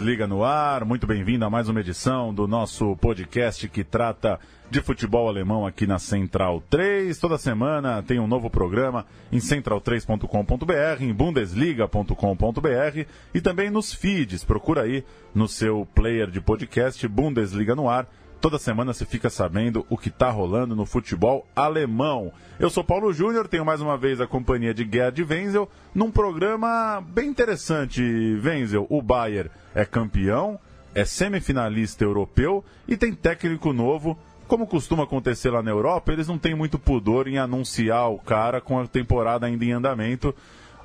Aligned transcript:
Bundesliga 0.00 0.26
no 0.26 0.42
ar, 0.42 0.82
muito 0.86 1.06
bem-vindo 1.06 1.44
a 1.44 1.50
mais 1.50 1.68
uma 1.68 1.80
edição 1.80 2.32
do 2.32 2.48
nosso 2.48 2.96
podcast 2.96 3.68
que 3.68 3.84
trata 3.84 4.40
de 4.70 4.80
futebol 4.80 5.28
alemão 5.28 5.66
aqui 5.66 5.86
na 5.86 5.98
Central 5.98 6.62
3. 6.70 7.18
Toda 7.18 7.36
semana 7.36 8.02
tem 8.02 8.18
um 8.18 8.26
novo 8.26 8.48
programa 8.48 9.04
em 9.30 9.36
central3.com.br, 9.36 11.02
em 11.02 11.12
bundesliga.com.br 11.12 13.04
e 13.34 13.40
também 13.42 13.68
nos 13.68 13.92
feeds. 13.92 14.42
Procura 14.42 14.84
aí 14.84 15.04
no 15.34 15.46
seu 15.46 15.86
player 15.94 16.30
de 16.30 16.40
podcast 16.40 17.06
Bundesliga 17.06 17.74
no 17.74 17.86
ar 17.86 18.08
Toda 18.40 18.58
semana 18.58 18.94
você 18.94 19.04
fica 19.04 19.28
sabendo 19.28 19.84
o 19.90 19.98
que 19.98 20.08
está 20.08 20.30
rolando 20.30 20.74
no 20.74 20.86
futebol 20.86 21.46
alemão. 21.54 22.32
Eu 22.58 22.70
sou 22.70 22.82
Paulo 22.82 23.12
Júnior, 23.12 23.46
tenho 23.46 23.66
mais 23.66 23.82
uma 23.82 23.98
vez 23.98 24.18
a 24.18 24.26
companhia 24.26 24.72
de 24.72 24.88
Gerd 24.90 25.22
Wenzel 25.22 25.68
num 25.94 26.10
programa 26.10 27.04
bem 27.06 27.28
interessante. 27.28 28.00
Wenzel, 28.42 28.86
o 28.88 29.02
Bayern 29.02 29.50
é 29.74 29.84
campeão, 29.84 30.58
é 30.94 31.04
semifinalista 31.04 32.02
europeu 32.02 32.64
e 32.88 32.96
tem 32.96 33.12
técnico 33.12 33.74
novo. 33.74 34.18
Como 34.48 34.66
costuma 34.66 35.04
acontecer 35.04 35.50
lá 35.50 35.62
na 35.62 35.70
Europa, 35.70 36.10
eles 36.10 36.26
não 36.26 36.38
têm 36.38 36.54
muito 36.54 36.78
pudor 36.78 37.28
em 37.28 37.36
anunciar 37.36 38.10
o 38.10 38.18
cara 38.18 38.58
com 38.58 38.80
a 38.80 38.86
temporada 38.86 39.46
ainda 39.46 39.66
em 39.66 39.72
andamento 39.72 40.34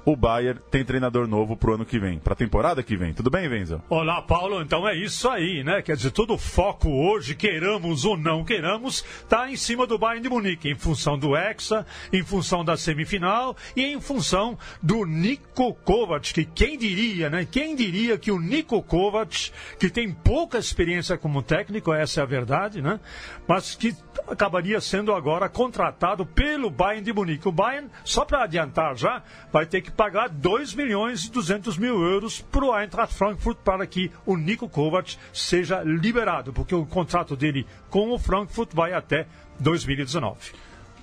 o 0.05 0.15
Bayern 0.15 0.59
tem 0.69 0.85
treinador 0.85 1.27
novo 1.27 1.57
pro 1.57 1.73
ano 1.73 1.85
que 1.85 1.97
vem, 1.97 2.19
pra 2.19 2.35
temporada 2.35 2.83
que 2.83 2.95
vem. 2.95 3.13
Tudo 3.13 3.31
bem, 3.31 3.49
Venza? 3.49 3.81
Olá, 3.89 4.21
Paulo. 4.21 4.61
Então 4.61 4.87
é 4.87 4.95
isso 4.95 5.27
aí, 5.27 5.63
né? 5.63 5.81
Quer 5.81 5.95
dizer, 5.95 6.11
todo 6.11 6.35
o 6.35 6.37
foco 6.37 6.89
hoje, 6.89 7.33
queiramos 7.33 8.05
ou 8.05 8.15
não 8.15 8.45
queiramos, 8.45 9.03
tá 9.27 9.49
em 9.49 9.55
cima 9.55 9.87
do 9.87 9.97
Bayern 9.97 10.21
de 10.21 10.29
Munique, 10.29 10.69
em 10.69 10.75
função 10.75 11.17
do 11.17 11.35
Hexa, 11.35 11.85
em 12.13 12.23
função 12.23 12.63
da 12.63 12.77
semifinal 12.77 13.57
e 13.75 13.83
em 13.83 13.99
função 13.99 14.57
do 14.81 15.05
Niko 15.05 15.73
Kovac, 15.73 16.31
que 16.33 16.45
quem 16.45 16.77
diria, 16.77 17.29
né? 17.29 17.47
Quem 17.49 17.75
diria 17.75 18.17
que 18.17 18.31
o 18.31 18.39
Niko 18.39 18.83
Kovac, 18.83 19.51
que 19.79 19.89
tem 19.89 20.11
pouca 20.11 20.59
experiência 20.59 21.17
como 21.17 21.41
técnico, 21.41 21.91
essa 21.91 22.19
é 22.19 22.23
a 22.23 22.27
verdade, 22.27 22.81
né? 22.81 22.99
Mas 23.47 23.73
que 23.73 23.95
acabaria 24.27 24.79
sendo 24.79 25.13
agora 25.13 25.49
contratado 25.49 26.25
pelo 26.25 26.69
Bayern 26.69 27.03
de 27.03 27.13
Munique. 27.13 27.47
O 27.47 27.51
Bayern, 27.51 27.89
só 28.03 28.23
para 28.23 28.43
adiantar 28.43 28.95
já, 28.95 29.23
vai 29.51 29.65
ter 29.65 29.81
que 29.81 29.94
pagar 29.95 30.29
2 30.29 30.75
milhões 30.75 31.25
e 31.25 31.31
200 31.31 31.77
mil 31.77 32.01
euros 32.03 32.41
para 32.41 32.65
o 32.65 32.77
Eintracht 32.77 33.15
Frankfurt 33.15 33.57
para 33.63 33.87
que 33.87 34.11
o 34.25 34.35
Nico 34.35 34.67
Kovac 34.67 35.17
seja 35.33 35.81
liberado, 35.83 36.51
porque 36.53 36.75
o 36.75 36.85
contrato 36.85 37.35
dele 37.35 37.65
com 37.89 38.11
o 38.11 38.19
Frankfurt 38.19 38.73
vai 38.73 38.93
até 38.93 39.27
2019. 39.59 40.51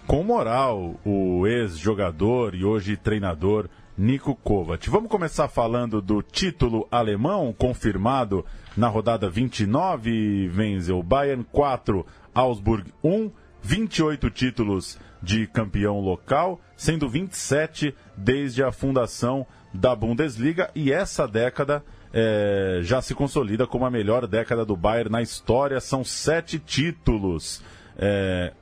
Com 0.07 0.23
moral, 0.23 0.97
o 1.05 1.47
ex-jogador 1.47 2.55
e 2.55 2.65
hoje 2.65 2.97
treinador 2.97 3.69
Nico 3.97 4.35
Kovac. 4.35 4.89
Vamos 4.91 5.11
começar 5.11 5.49
falando 5.49 6.03
do 6.03 6.23
título 6.23 6.89
alemão 6.91 7.55
confirmado 7.57 8.45
na 8.77 8.89
rodada 8.89 9.29
29, 9.29 10.51
Wenzel. 10.57 11.03
Bayern 11.03 11.45
4, 11.53 12.05
Augsburg 12.35 12.93
1, 13.05 13.31
28 13.63 14.31
títulos 14.31 14.99
de 15.23 15.47
campeão 15.47 16.01
local, 16.01 16.61
sendo 16.77 17.09
27 17.09 17.95
desde 18.17 18.63
a 18.63 18.73
fundação 18.73 19.47
da 19.73 19.95
Bundesliga, 19.95 20.71
e 20.75 20.93
essa 20.93 21.27
década 21.27 21.83
é, 22.13 22.81
já 22.83 23.01
se 23.01 23.15
consolida 23.15 23.67
como 23.67 23.87
a 23.87 23.91
melhor 23.91 24.27
década 24.27 24.65
do 24.65 24.77
Bayern 24.77 25.11
na 25.11 25.23
história, 25.23 25.81
são 25.81 26.05
sete 26.05 26.59
títulos. 26.59 27.63
É, 27.97 28.53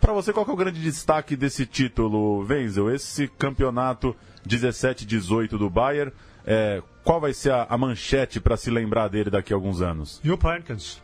Para 0.00 0.12
você, 0.12 0.32
qual 0.32 0.46
é 0.46 0.50
o 0.52 0.56
grande 0.56 0.80
destaque 0.80 1.34
desse 1.34 1.66
título, 1.66 2.46
Wenzel? 2.46 2.94
Esse 2.94 3.26
campeonato 3.26 4.14
17-18 4.46 5.50
do 5.58 5.68
Bayern, 5.68 6.12
é, 6.46 6.80
qual 7.02 7.20
vai 7.20 7.32
ser 7.32 7.52
a, 7.52 7.66
a 7.68 7.76
manchete 7.76 8.38
para 8.38 8.56
se 8.56 8.70
lembrar 8.70 9.08
dele 9.08 9.30
daqui 9.30 9.52
a 9.52 9.56
alguns 9.56 9.80
anos? 9.80 10.20
Jupp 10.22 10.46
Heynckes. 10.46 11.01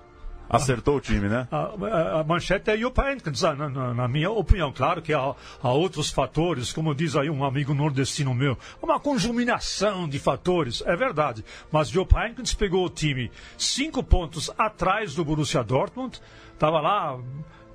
Acertou 0.49 0.97
o 0.97 1.01
time, 1.01 1.29
né? 1.29 1.47
A, 1.51 2.21
a, 2.21 2.25
manchete 2.25 2.71
é 2.71 2.77
Jupp 2.77 2.99
Heynckes, 3.01 3.43
na, 3.43 3.69
na, 3.95 4.09
minha 4.09 4.31
opinião. 4.31 4.73
Claro 4.73 5.03
que 5.03 5.13
há, 5.13 5.35
há, 5.63 5.73
outros 5.73 6.11
fatores, 6.11 6.73
como 6.73 6.95
diz 6.95 7.17
aí 7.17 7.29
um 7.29 7.45
amigo 7.45 7.75
nordestino 7.75 8.35
meu, 8.35 8.57
uma 8.83 8.99
conjuminação 8.99 10.09
de 10.09 10.19
fatores, 10.19 10.83
é 10.87 10.97
verdade. 10.97 11.45
Mas 11.71 11.89
Jupp 11.89 12.17
Heynckes 12.17 12.55
pegou 12.55 12.87
o 12.87 12.91
time 12.91 13.31
cinco 13.59 14.03
pontos 14.03 14.51
atrás 14.57 15.15
do 15.15 15.25
Borussia 15.25 15.63
Dortmund, 15.63 16.19
estava 16.55 16.81
lá 16.81 17.19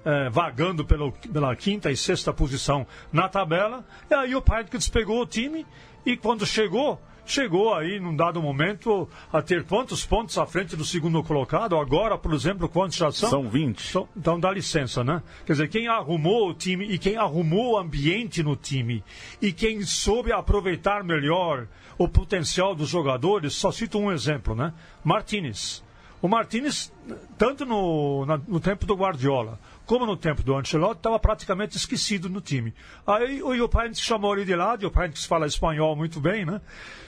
é, 0.03 0.29
vagando 0.29 0.84
pelo, 0.84 1.11
pela 1.11 1.55
quinta 1.55 1.91
e 1.91 1.97
sexta 1.97 2.34
posição 2.34 2.88
na 3.11 3.29
tabela, 3.29 3.85
e 4.09 4.13
aí 4.13 4.35
o 4.35 4.44
Heynckes 4.51 4.90
pegou 4.90 5.22
o 5.22 5.25
time 5.25 5.66
e 6.05 6.17
quando 6.17 6.45
chegou 6.45 7.00
chegou 7.25 7.73
aí, 7.73 8.00
num 8.00 8.16
dado 8.16 8.41
momento, 8.41 9.07
a 9.31 9.41
ter 9.41 9.63
quantos 9.63 10.06
pontos 10.06 10.38
à 10.38 10.45
frente 10.45 10.75
do 10.75 10.85
segundo 10.85 11.23
colocado? 11.23 11.78
Agora, 11.78 12.17
por 12.17 12.34
exemplo, 12.34 12.67
quantos 12.69 12.97
já 12.97 13.11
são? 13.11 13.29
São 13.29 13.50
20. 13.50 14.07
Então, 14.16 14.39
dá 14.39 14.51
licença, 14.51 15.03
né? 15.03 15.22
Quer 15.45 15.53
dizer, 15.53 15.69
quem 15.69 15.88
arrumou 15.88 16.50
o 16.50 16.53
time 16.53 16.85
e 16.85 16.97
quem 16.97 17.17
arrumou 17.17 17.73
o 17.73 17.78
ambiente 17.78 18.44
no 18.44 18.56
time 18.56 19.03
e 19.41 19.51
quem 19.51 19.81
soube 19.84 20.31
aproveitar 20.31 21.03
melhor 21.03 21.67
o 21.97 22.07
potencial 22.07 22.75
dos 22.75 22.89
jogadores, 22.89 23.53
só 23.53 23.72
cito 23.72 24.00
um 24.00 24.11
exemplo, 24.11 24.55
né? 24.55 24.73
Martinez. 25.03 25.84
O 26.22 26.28
Martinez, 26.29 26.90
tanto 27.38 27.66
no, 27.66 28.25
na, 28.25 28.38
no 28.47 28.57
tempo 28.59 28.85
do 28.85 28.95
Guardiola, 28.95 29.59
como 29.86 30.06
no 30.06 30.16
tempo 30.16 30.42
do 30.44 30.56
Ancelotti, 30.56 30.98
estava 30.98 31.20
praticamente 31.20 31.78
esquecido 31.78 32.30
no 32.30 32.42
time. 32.42 32.74
Aí 33.06 33.42
o 33.44 33.56
Jupp 33.56 33.76
chamou 33.96 34.36
ele 34.36 34.46
de 34.46 34.56
lado, 34.56 34.80
o 34.80 34.84
Jupp 34.84 35.28
fala 35.28 35.46
espanhol 35.48 35.96
muito 35.96 36.20
bem, 36.20 36.46
né? 36.46 36.62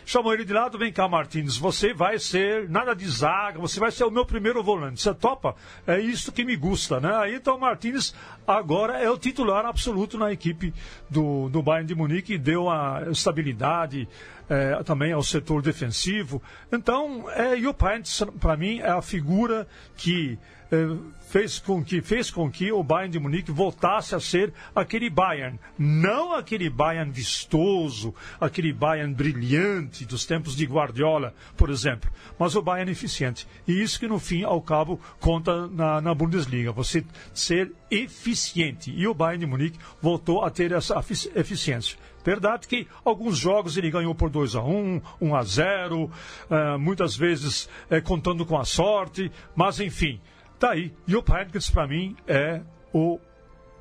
chamou 0.06 0.34
ele 0.34 0.46
de 0.46 0.54
lado, 0.54 0.78
vem 0.78 0.94
cá, 0.94 1.08
Martins, 1.08 1.58
você 1.58 1.94
vai 1.94 2.20
ser 2.20 2.70
nada 2.70 2.96
de 2.96 3.08
zaga, 3.10 3.60
você 3.60 3.80
vai 3.80 3.92
ser 3.92 4.04
o 4.04 4.12
meu 4.12 4.26
primeiro 4.26 4.64
volante. 4.64 5.02
Você 5.02 5.14
topa? 5.14 5.56
É 5.88 6.00
isso 6.00 6.32
que 6.32 6.46
me 6.46 6.56
gusta, 6.56 7.00
né? 7.00 7.14
Aí 7.16 7.36
então 7.36 7.58
o 7.58 7.60
Martins 7.60 8.14
agora 8.48 9.00
é 9.00 9.10
o 9.10 9.18
titular 9.18 9.66
absoluto 9.66 10.18
na 10.18 10.32
equipe 10.32 10.74
do, 11.10 11.50
do 11.50 11.64
Bayern 11.64 11.88
de 11.88 11.96
Munique 11.96 12.36
e 12.36 12.38
deu 12.38 12.70
a 12.70 13.04
estabilidade 13.10 14.08
é, 14.50 14.84
também 14.84 15.12
ao 15.12 15.24
setor 15.24 15.62
defensivo. 15.62 16.42
Então, 16.72 17.30
é, 17.32 17.56
o 17.68 17.74
Paints, 17.74 18.24
para 18.40 18.56
mim, 18.56 18.80
é 18.80 18.90
a 18.90 19.02
figura 19.02 19.68
que 19.98 20.38
é, 20.72 20.98
fez 21.28 21.60
com 21.60 21.84
que 21.84 22.02
fez 22.02 22.32
com 22.32 22.50
que 22.50 22.72
o 22.72 22.84
Bayern 22.84 23.12
de 23.12 23.20
Munique 23.20 23.52
voltasse 23.52 24.16
a 24.16 24.20
ser 24.20 24.54
aquele 24.76 25.10
Bayern, 25.10 25.60
não 25.78 26.34
aquele 26.34 26.70
Bayern 26.70 27.12
vistoso, 27.12 28.14
aquele 28.40 28.74
Bayern 28.74 29.14
brilhante 29.14 30.06
dos 30.06 30.26
tempos 30.26 30.56
de 30.56 30.66
Guardiola, 30.66 31.34
por 31.58 31.70
exemplo, 31.70 32.10
mas 32.40 32.56
o 32.56 32.62
Bayern 32.62 32.92
eficiente. 32.92 33.48
E 33.68 33.82
isso 33.82 34.00
que 34.00 34.08
no 34.08 34.20
fim 34.20 34.44
ao 34.44 34.62
cabo 34.62 35.00
conta 35.20 35.68
na, 35.68 36.02
na 36.02 36.14
Bundesliga, 36.14 36.72
você 36.72 37.04
ser 37.34 37.72
eficiente. 37.92 38.92
E 38.92 39.08
o 39.08 39.14
Bayern 39.14 39.46
de 39.46 39.52
Munique 39.52 39.80
voltou 40.02 40.44
a 40.44 40.50
ter 40.50 40.72
essa 40.72 41.04
eficiência. 41.36 41.98
Verdade 42.26 42.68
que 42.68 42.88
alguns 43.04 43.38
jogos 43.38 43.78
ele 43.78 43.92
ganhou 43.92 44.16
por 44.16 44.32
2 44.32 44.56
a 44.56 44.64
1 44.64 45.00
1 45.22 45.36
a 45.36 45.44
0 45.44 46.04
uh, 46.06 46.12
eh, 46.50 46.78
muitas 46.78 47.16
vezes 47.16 47.70
uh, 47.92 48.02
contando 48.04 48.44
com 48.48 48.58
a 48.58 48.66
sorte, 48.66 49.32
mas 49.56 49.80
enfim, 49.80 50.20
tá 50.60 50.72
aí. 50.72 50.92
E 51.08 51.16
o 51.16 51.24
Heynckes, 51.24 51.70
para 51.70 51.88
mim, 51.88 52.16
é 52.28 52.62
o 52.92 53.20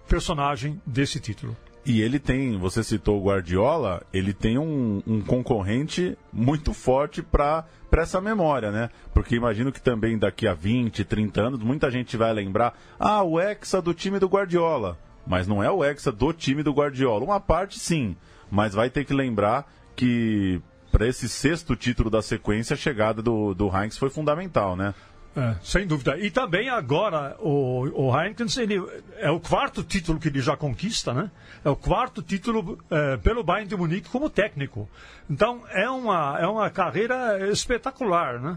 personagem 0.06 0.79
desse 0.85 1.19
título. 1.19 1.56
E 1.87 2.00
ele 2.00 2.19
tem, 2.19 2.58
você 2.58 2.82
citou 2.82 3.20
o 3.20 3.25
Guardiola, 3.25 4.02
ele 4.12 4.32
tem 4.32 4.58
um, 4.58 5.02
um 5.06 5.20
concorrente 5.20 6.17
muito 6.32 6.73
forte 6.73 7.23
para 7.23 7.67
essa 7.93 8.20
memória, 8.20 8.70
né? 8.70 8.90
Porque 9.12 9.37
imagino 9.37 9.70
que 9.70 9.81
também 9.81 10.19
daqui 10.19 10.49
a 10.49 10.55
20, 10.55 11.05
30 11.05 11.40
anos, 11.43 11.61
muita 11.61 11.90
gente 11.90 12.17
vai 12.17 12.32
lembrar, 12.32 12.79
ah, 12.99 13.23
o 13.23 13.38
Hexa 13.38 13.82
do 13.82 13.93
time 13.93 14.19
do 14.19 14.29
Guardiola. 14.29 14.99
Mas 15.26 15.47
não 15.47 15.62
é 15.62 15.70
o 15.70 15.85
Hexa 15.85 16.11
do 16.11 16.32
time 16.32 16.62
do 16.62 16.73
Guardiola. 16.73 17.25
Uma 17.25 17.40
parte 17.40 17.79
sim, 17.79 18.17
mas 18.54 18.72
vai 18.72 18.88
ter 18.88 19.04
que 19.04 19.12
lembrar 19.12 19.68
que 19.96 20.62
para 20.92 21.08
esse 21.08 21.28
sexto 21.28 21.74
título 21.74 22.08
da 22.08 22.22
sequência, 22.22 22.74
a 22.74 22.76
chegada 22.76 23.20
do, 23.20 23.52
do 23.52 23.68
Heinz 23.68 23.98
foi 23.98 24.10
fundamental, 24.10 24.76
né? 24.76 24.94
É, 25.36 25.56
sem 25.60 25.84
dúvida. 25.84 26.16
E 26.16 26.30
também 26.30 26.68
agora 26.68 27.36
o, 27.40 28.06
o 28.06 28.16
Heineken 28.16 28.46
ele 28.58 28.80
é 29.16 29.28
o 29.28 29.40
quarto 29.40 29.82
título 29.82 30.20
que 30.20 30.28
ele 30.28 30.40
já 30.40 30.56
conquista, 30.56 31.12
né? 31.12 31.32
É 31.64 31.68
o 31.68 31.74
quarto 31.74 32.22
título 32.22 32.78
é, 32.88 33.16
pelo 33.16 33.42
Bayern 33.42 33.68
de 33.68 33.76
Munique 33.76 34.08
como 34.08 34.30
técnico. 34.30 34.88
Então 35.28 35.64
é 35.70 35.90
uma, 35.90 36.38
é 36.38 36.46
uma 36.46 36.70
carreira 36.70 37.50
espetacular, 37.50 38.40
né? 38.40 38.56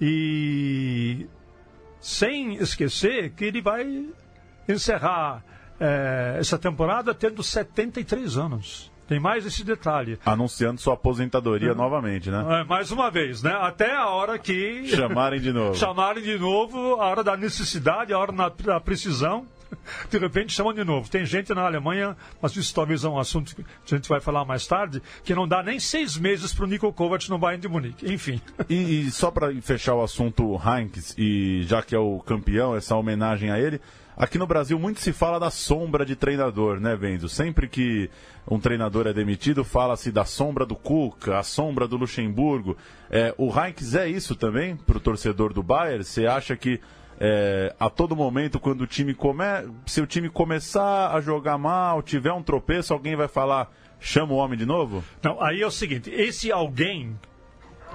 E 0.00 1.26
sem 2.00 2.54
esquecer 2.54 3.32
que 3.32 3.44
ele 3.44 3.60
vai 3.60 4.06
encerrar 4.66 5.44
é, 5.78 6.36
essa 6.40 6.58
temporada 6.58 7.14
tendo 7.14 7.42
73 7.42 8.38
anos. 8.38 8.95
Tem 9.08 9.20
mais 9.20 9.46
esse 9.46 9.62
detalhe. 9.62 10.18
Anunciando 10.24 10.80
sua 10.80 10.94
aposentadoria 10.94 11.70
uhum. 11.70 11.76
novamente, 11.76 12.30
né? 12.30 12.60
É, 12.60 12.64
mais 12.64 12.90
uma 12.90 13.10
vez, 13.10 13.42
né? 13.42 13.52
Até 13.52 13.94
a 13.94 14.08
hora 14.08 14.38
que. 14.38 14.86
Chamarem 14.88 15.40
de 15.40 15.52
novo. 15.52 15.74
Chamarem 15.78 16.22
de 16.22 16.38
novo, 16.38 17.00
a 17.00 17.06
hora 17.06 17.22
da 17.22 17.36
necessidade, 17.36 18.12
a 18.12 18.18
hora 18.18 18.32
da 18.32 18.80
precisão. 18.80 19.46
De 20.10 20.18
repente 20.18 20.52
chamam 20.52 20.72
de 20.72 20.84
novo. 20.84 21.10
Tem 21.10 21.24
gente 21.24 21.52
na 21.52 21.62
Alemanha, 21.62 22.16
mas 22.40 22.54
isso 22.56 22.74
talvez 22.74 23.04
é 23.04 23.08
um 23.08 23.18
assunto 23.18 23.54
que 23.54 23.62
a 23.62 23.96
gente 23.96 24.08
vai 24.08 24.20
falar 24.20 24.44
mais 24.44 24.66
tarde, 24.66 25.02
que 25.24 25.34
não 25.34 25.46
dá 25.46 25.62
nem 25.62 25.78
seis 25.80 26.16
meses 26.16 26.52
para 26.52 26.64
o 26.64 26.68
Nico 26.68 26.92
Kovac 26.92 27.28
no 27.28 27.38
Bayern 27.38 27.60
de 27.60 27.68
Munique. 27.68 28.12
Enfim. 28.12 28.40
E, 28.68 29.06
e 29.06 29.10
só 29.10 29.30
para 29.30 29.54
fechar 29.60 29.94
o 29.94 30.02
assunto 30.02 30.60
Heinz, 30.64 31.14
e 31.16 31.62
já 31.64 31.82
que 31.82 31.94
é 31.94 31.98
o 31.98 32.18
campeão, 32.20 32.74
essa 32.74 32.96
homenagem 32.96 33.50
a 33.50 33.58
ele. 33.60 33.80
Aqui 34.16 34.38
no 34.38 34.46
Brasil 34.46 34.78
muito 34.78 34.98
se 34.98 35.12
fala 35.12 35.38
da 35.38 35.50
sombra 35.50 36.06
de 36.06 36.16
treinador, 36.16 36.80
né, 36.80 36.96
Benzo? 36.96 37.28
Sempre 37.28 37.68
que 37.68 38.08
um 38.50 38.58
treinador 38.58 39.06
é 39.06 39.12
demitido, 39.12 39.62
fala-se 39.62 40.10
da 40.10 40.24
sombra 40.24 40.64
do 40.64 40.74
Cuca, 40.74 41.38
a 41.38 41.42
sombra 41.42 41.86
do 41.86 41.98
Luxemburgo. 41.98 42.78
É, 43.10 43.34
o 43.36 43.52
Heinz 43.52 43.94
é 43.94 44.08
isso 44.08 44.34
também 44.34 44.74
para 44.74 44.96
o 44.96 45.00
torcedor 45.00 45.52
do 45.52 45.62
Bayern? 45.62 46.02
Você 46.02 46.26
acha 46.26 46.56
que 46.56 46.80
é, 47.20 47.74
a 47.78 47.90
todo 47.90 48.16
momento, 48.16 48.58
quando 48.58 48.80
o 48.80 48.86
time 48.86 49.12
come... 49.12 49.42
se 49.84 50.00
o 50.00 50.06
time 50.06 50.30
começar 50.30 51.14
a 51.14 51.20
jogar 51.20 51.58
mal, 51.58 52.00
tiver 52.00 52.32
um 52.32 52.42
tropeço, 52.42 52.94
alguém 52.94 53.16
vai 53.16 53.28
falar, 53.28 53.70
chama 54.00 54.32
o 54.32 54.36
homem 54.36 54.58
de 54.58 54.64
novo? 54.64 55.04
Não, 55.22 55.42
aí 55.42 55.60
é 55.60 55.66
o 55.66 55.70
seguinte, 55.70 56.10
esse 56.10 56.50
alguém 56.50 57.18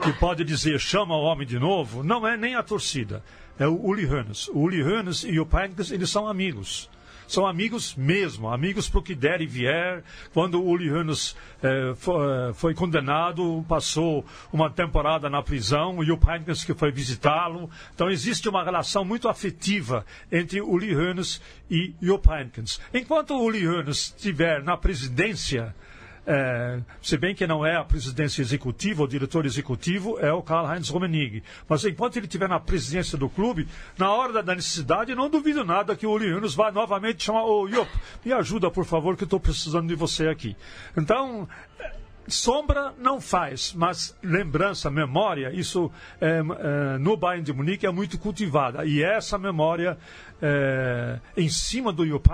que 0.03 0.13
pode 0.13 0.43
dizer 0.43 0.79
chama 0.79 1.15
o 1.15 1.23
homem 1.23 1.47
de 1.47 1.57
novo, 1.57 2.03
não 2.03 2.27
é 2.27 2.37
nem 2.37 2.53
a 2.53 2.61
torcida 2.61 3.23
é 3.61 3.67
o 3.67 3.79
Uli 3.79 4.07
Hoeneß. 4.07 4.49
O 4.49 4.59
Uli 4.61 4.81
Hoeneß 4.81 5.23
e 5.25 5.39
o 5.39 5.45
Pankes, 5.45 5.91
eles 5.91 6.09
são 6.09 6.27
amigos. 6.27 6.89
São 7.27 7.45
amigos 7.45 7.95
mesmo, 7.95 8.49
amigos 8.49 8.89
para 8.89 8.99
o 8.99 9.03
que 9.03 9.13
der 9.13 9.39
e 9.39 9.45
vier. 9.45 10.03
Quando 10.33 10.59
o 10.59 10.67
Uli 10.67 10.91
Hoeneß 10.91 11.35
eh, 11.61 11.93
foi, 11.95 12.25
eh, 12.25 12.53
foi, 12.53 12.73
condenado, 12.73 13.63
passou 13.69 14.25
uma 14.51 14.69
temporada 14.69 15.29
na 15.29 15.43
prisão 15.43 16.03
e 16.03 16.11
o 16.11 16.17
Pankes 16.17 16.63
que 16.63 16.73
foi 16.73 16.91
visitá-lo. 16.91 17.69
Então 17.93 18.09
existe 18.09 18.49
uma 18.49 18.63
relação 18.63 19.05
muito 19.05 19.29
afetiva 19.29 20.05
entre 20.31 20.59
o 20.59 20.67
Uli 20.67 20.95
Hoeneß 20.95 21.39
e 21.69 21.93
o 22.09 22.17
Pankes. 22.17 22.81
Enquanto 22.91 23.35
o 23.35 23.43
Uli 23.43 23.65
Hoeneß 23.65 24.15
estiver 24.17 24.63
na 24.63 24.75
presidência, 24.75 25.73
é, 26.25 26.79
se 27.01 27.17
bem 27.17 27.33
que 27.33 27.47
não 27.47 27.65
é 27.65 27.75
a 27.75 27.83
presidência 27.83 28.41
executiva, 28.41 29.03
o 29.03 29.07
diretor 29.07 29.45
executivo 29.45 30.19
é 30.19 30.31
o 30.31 30.41
Karl-Heinz 30.41 30.89
Rummenigge. 30.89 31.43
Mas 31.67 31.83
enquanto 31.83 32.17
ele 32.17 32.25
estiver 32.25 32.47
na 32.47 32.59
presidência 32.59 33.17
do 33.17 33.27
clube, 33.27 33.67
na 33.97 34.11
hora 34.11 34.43
da 34.43 34.55
necessidade, 34.55 35.15
não 35.15 35.29
duvido 35.29 35.63
nada 35.63 35.95
que 35.95 36.05
o 36.05 36.11
Uli 36.11 36.27
Yunus 36.27 36.53
vai 36.53 36.71
novamente 36.71 37.23
chamar, 37.23 37.43
oh, 37.45 37.67
Iop, 37.67 37.89
me 38.23 38.33
ajuda, 38.33 38.69
por 38.69 38.85
favor, 38.85 39.17
que 39.17 39.23
estou 39.23 39.39
precisando 39.39 39.87
de 39.87 39.95
você 39.95 40.27
aqui. 40.27 40.55
Então, 40.95 41.47
sombra 42.27 42.93
não 42.97 43.19
faz, 43.19 43.73
mas 43.73 44.15
lembrança, 44.23 44.89
memória, 44.89 45.51
isso 45.53 45.91
é, 46.19 46.39
é, 46.39 46.97
no 46.97 47.17
Bayern 47.17 47.43
de 47.43 47.53
Munique 47.53 47.85
é 47.85 47.91
muito 47.91 48.17
cultivada. 48.17 48.85
E 48.85 49.03
essa 49.03 49.37
memória 49.37 49.97
é, 50.41 51.19
em 51.37 51.47
cima 51.49 51.93
do 51.93 52.05
Jupp 52.05 52.29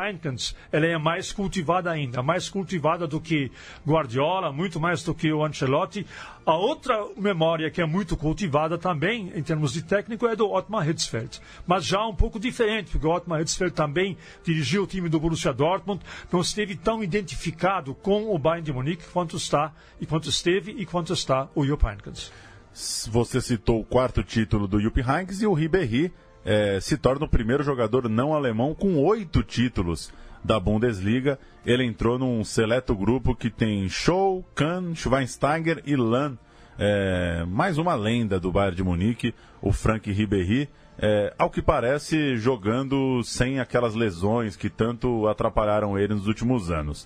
ela 0.72 0.86
é 0.86 0.98
mais 0.98 1.32
cultivada 1.32 1.92
ainda, 1.92 2.24
mais 2.24 2.50
cultivada 2.50 3.06
do 3.06 3.20
que 3.20 3.52
Guardiola, 3.86 4.52
muito 4.52 4.80
mais 4.80 5.04
do 5.04 5.14
que 5.14 5.32
o 5.32 5.44
Ancelotti. 5.44 6.06
A 6.46 6.56
outra 6.56 7.06
memória 7.18 7.70
que 7.70 7.82
é 7.82 7.86
muito 7.86 8.16
cultivada 8.16 8.78
também, 8.78 9.34
em 9.36 9.44
termos 9.44 9.74
de 9.74 9.82
técnico, 9.82 10.26
é 10.28 10.36
do 10.36 10.50
Otmar 10.50 10.88
Hitzfeld. 10.88 11.42
Mas 11.66 11.86
já 11.86 12.06
um 12.06 12.16
pouco 12.16 12.40
diferente, 12.40 12.92
porque 12.92 13.06
o 13.06 13.14
Otmar 13.14 13.42
Hitzfeld 13.42 13.74
também 13.74 14.18
dirigiu 14.46 14.84
o 14.84 14.88
time 14.88 15.10
do 15.10 15.20
Borussia 15.20 15.52
Dortmund, 15.52 16.02
não 16.32 16.40
esteve 16.40 16.76
tão 16.76 17.04
identificado 17.04 17.94
com 17.94 18.34
o 18.34 18.40
Bayern 18.40 18.64
de 18.64 18.72
Munique 18.72 19.04
quanto 19.12 19.36
está, 19.36 19.74
e 20.00 20.06
quanto 20.06 20.30
esteve 20.30 20.72
e 20.72 20.86
quanto 20.86 21.14
está 21.14 21.48
o 21.56 21.66
Jupp 21.66 21.86
Heynckes. 21.86 22.32
Você 23.10 23.42
citou 23.42 23.80
o 23.80 23.86
quarto 23.86 24.24
título 24.24 24.68
do 24.68 24.80
Jupp 24.80 25.00
Heynckes 25.02 25.42
e 25.42 25.48
o 25.48 25.54
Ribéry 25.54 26.14
é, 26.46 26.80
se 26.80 26.98
torna 26.98 27.26
o 27.26 27.30
primeiro 27.30 27.64
jogador 27.64 28.08
não 28.08 28.34
alemão 28.34 28.74
com 28.74 28.98
oito 29.04 29.44
títulos 29.44 30.14
da 30.44 30.60
Bundesliga. 30.60 31.38
Ele 31.66 31.84
entrou 31.84 32.18
num 32.18 32.44
seleto 32.44 32.96
grupo 32.96 33.36
que 33.36 33.50
tem 33.50 33.90
Scholl, 33.90 34.46
Kahn, 34.56 34.96
Schweinsteiger 34.96 35.82
e 35.86 35.96
Lahn. 35.96 36.38
É, 36.80 37.44
mais 37.46 37.78
uma 37.78 37.96
lenda 37.96 38.40
do 38.40 38.52
Bayern 38.52 38.78
de 38.78 38.84
Munique, 38.84 39.36
o 39.62 39.74
Frank 39.74 40.10
Ribéry. 40.10 40.70
É, 41.00 41.34
ao 41.38 41.50
que 41.50 41.62
parece, 41.62 42.38
jogando 42.38 43.22
sem 43.24 43.60
aquelas 43.60 43.94
lesões 43.94 44.56
que 44.56 44.70
tanto 44.70 45.28
atrapalharam 45.28 45.98
ele 45.98 46.14
nos 46.14 46.28
últimos 46.28 46.72
anos. 46.72 47.06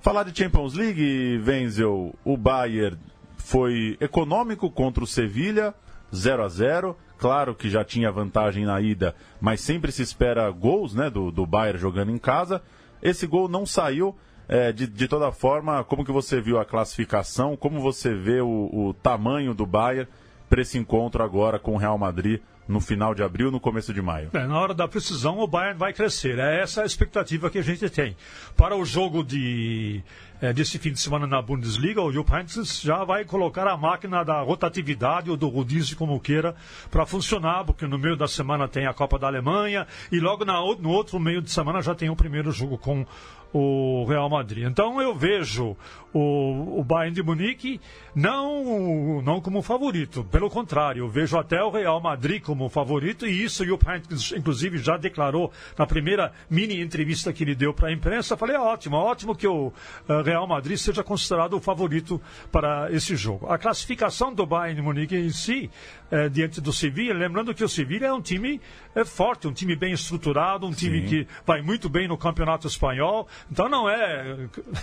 Falar 0.00 0.22
de 0.22 0.36
Champions 0.36 0.72
League, 0.74 1.42
Wenzel, 1.46 2.14
o 2.24 2.34
Bayern 2.34 2.98
foi 3.36 3.98
econômico 4.00 4.70
contra 4.70 5.04
o 5.04 5.06
Sevilha, 5.06 5.74
0 6.14 6.42
a 6.42 6.48
0 6.48 6.96
Claro 7.18 7.54
que 7.54 7.68
já 7.68 7.84
tinha 7.84 8.10
vantagem 8.10 8.64
na 8.64 8.80
ida, 8.80 9.14
mas 9.38 9.60
sempre 9.60 9.92
se 9.92 10.00
espera 10.00 10.50
gols 10.50 10.94
né, 10.94 11.10
do, 11.10 11.30
do 11.30 11.44
Bayern 11.44 11.78
jogando 11.78 12.10
em 12.10 12.16
casa. 12.16 12.62
Esse 13.02 13.26
gol 13.26 13.46
não 13.46 13.66
saiu. 13.66 14.16
É, 14.48 14.72
de, 14.72 14.86
de 14.86 15.06
toda 15.06 15.30
forma, 15.30 15.84
como 15.84 16.04
que 16.04 16.10
você 16.10 16.40
viu 16.40 16.58
a 16.58 16.64
classificação? 16.64 17.54
Como 17.54 17.78
você 17.78 18.14
vê 18.14 18.40
o, 18.40 18.70
o 18.72 18.94
tamanho 18.94 19.52
do 19.52 19.66
Bayern 19.66 20.08
para 20.48 20.62
esse 20.62 20.78
encontro 20.78 21.22
agora 21.22 21.58
com 21.58 21.74
o 21.74 21.76
Real 21.76 21.98
Madrid 21.98 22.40
no 22.70 22.80
final 22.80 23.14
de 23.14 23.22
abril, 23.22 23.50
no 23.50 23.58
começo 23.58 23.92
de 23.92 24.00
maio? 24.00 24.30
É, 24.32 24.46
na 24.46 24.58
hora 24.58 24.72
da 24.72 24.86
precisão, 24.86 25.38
o 25.40 25.46
Bayern 25.46 25.78
vai 25.78 25.92
crescer. 25.92 26.38
É 26.38 26.62
essa 26.62 26.82
a 26.82 26.86
expectativa 26.86 27.50
que 27.50 27.58
a 27.58 27.62
gente 27.62 27.90
tem. 27.90 28.16
Para 28.56 28.76
o 28.76 28.84
jogo 28.84 29.24
de 29.24 30.02
é, 30.40 30.52
desse 30.52 30.78
fim 30.78 30.92
de 30.92 31.00
semana 31.00 31.26
na 31.26 31.42
Bundesliga, 31.42 32.00
o 32.00 32.12
Jupp 32.12 32.32
Heynckes 32.32 32.80
já 32.80 33.04
vai 33.04 33.24
colocar 33.24 33.66
a 33.66 33.76
máquina 33.76 34.24
da 34.24 34.40
rotatividade 34.40 35.30
ou 35.30 35.36
do 35.36 35.48
rodízio, 35.48 35.96
como 35.96 36.18
queira, 36.20 36.54
para 36.90 37.04
funcionar, 37.04 37.64
porque 37.64 37.86
no 37.86 37.98
meio 37.98 38.16
da 38.16 38.26
semana 38.26 38.66
tem 38.66 38.86
a 38.86 38.94
Copa 38.94 39.18
da 39.18 39.26
Alemanha 39.26 39.86
e 40.10 40.18
logo 40.18 40.44
na, 40.44 40.54
no 40.78 40.90
outro 40.90 41.20
meio 41.20 41.42
de 41.42 41.50
semana 41.50 41.82
já 41.82 41.94
tem 41.94 42.08
o 42.08 42.16
primeiro 42.16 42.50
jogo 42.52 42.78
com 42.78 43.06
o 43.52 44.04
Real 44.08 44.28
Madrid. 44.28 44.64
Então 44.64 45.00
eu 45.00 45.14
vejo 45.14 45.76
o, 46.12 46.80
o 46.80 46.84
Bayern 46.84 47.14
de 47.14 47.22
Munique 47.22 47.80
não, 48.14 49.22
não 49.22 49.40
como 49.40 49.62
favorito, 49.62 50.24
pelo 50.24 50.50
contrário, 50.50 51.04
eu 51.04 51.08
vejo 51.08 51.38
até 51.38 51.62
o 51.62 51.70
Real 51.70 52.00
Madrid 52.00 52.42
como 52.42 52.68
favorito 52.68 53.26
e 53.26 53.44
isso 53.44 53.64
o 53.64 53.78
Heynckes, 53.86 54.32
inclusive, 54.32 54.78
já 54.78 54.96
declarou 54.96 55.52
na 55.76 55.86
primeira 55.86 56.32
mini 56.48 56.80
entrevista 56.80 57.32
que 57.32 57.44
ele 57.44 57.54
deu 57.54 57.72
para 57.72 57.88
a 57.88 57.92
imprensa. 57.92 58.36
Falei, 58.36 58.56
é 58.56 58.60
ótimo, 58.60 58.96
ótimo 58.96 59.34
que 59.34 59.46
o 59.46 59.68
uh, 59.68 60.22
Real 60.30 60.46
Madrid 60.46 60.76
seja 60.76 61.02
considerado 61.02 61.54
o 61.54 61.60
favorito 61.60 62.20
para 62.52 62.90
esse 62.92 63.16
jogo. 63.16 63.48
A 63.48 63.58
classificação 63.58 64.32
do 64.32 64.46
Bayern 64.46 64.76
de 64.76 64.82
Munique 64.82 65.16
em 65.16 65.30
si, 65.30 65.68
uh, 66.12 66.30
diante 66.30 66.60
do 66.60 66.72
Sevilla, 66.72 67.18
lembrando 67.18 67.52
que 67.52 67.64
o 67.64 67.68
Sevilla 67.68 68.06
é 68.06 68.12
um 68.12 68.20
time 68.20 68.60
uh, 68.94 69.04
forte, 69.04 69.48
um 69.48 69.52
time 69.52 69.74
bem 69.74 69.92
estruturado, 69.92 70.66
um 70.66 70.72
time 70.72 71.00
Sim. 71.00 71.06
que 71.08 71.28
vai 71.44 71.60
muito 71.62 71.88
bem 71.88 72.06
no 72.06 72.16
campeonato 72.16 72.68
espanhol, 72.68 73.26
então 73.50 73.68
não 73.68 73.90
é, 73.90 74.36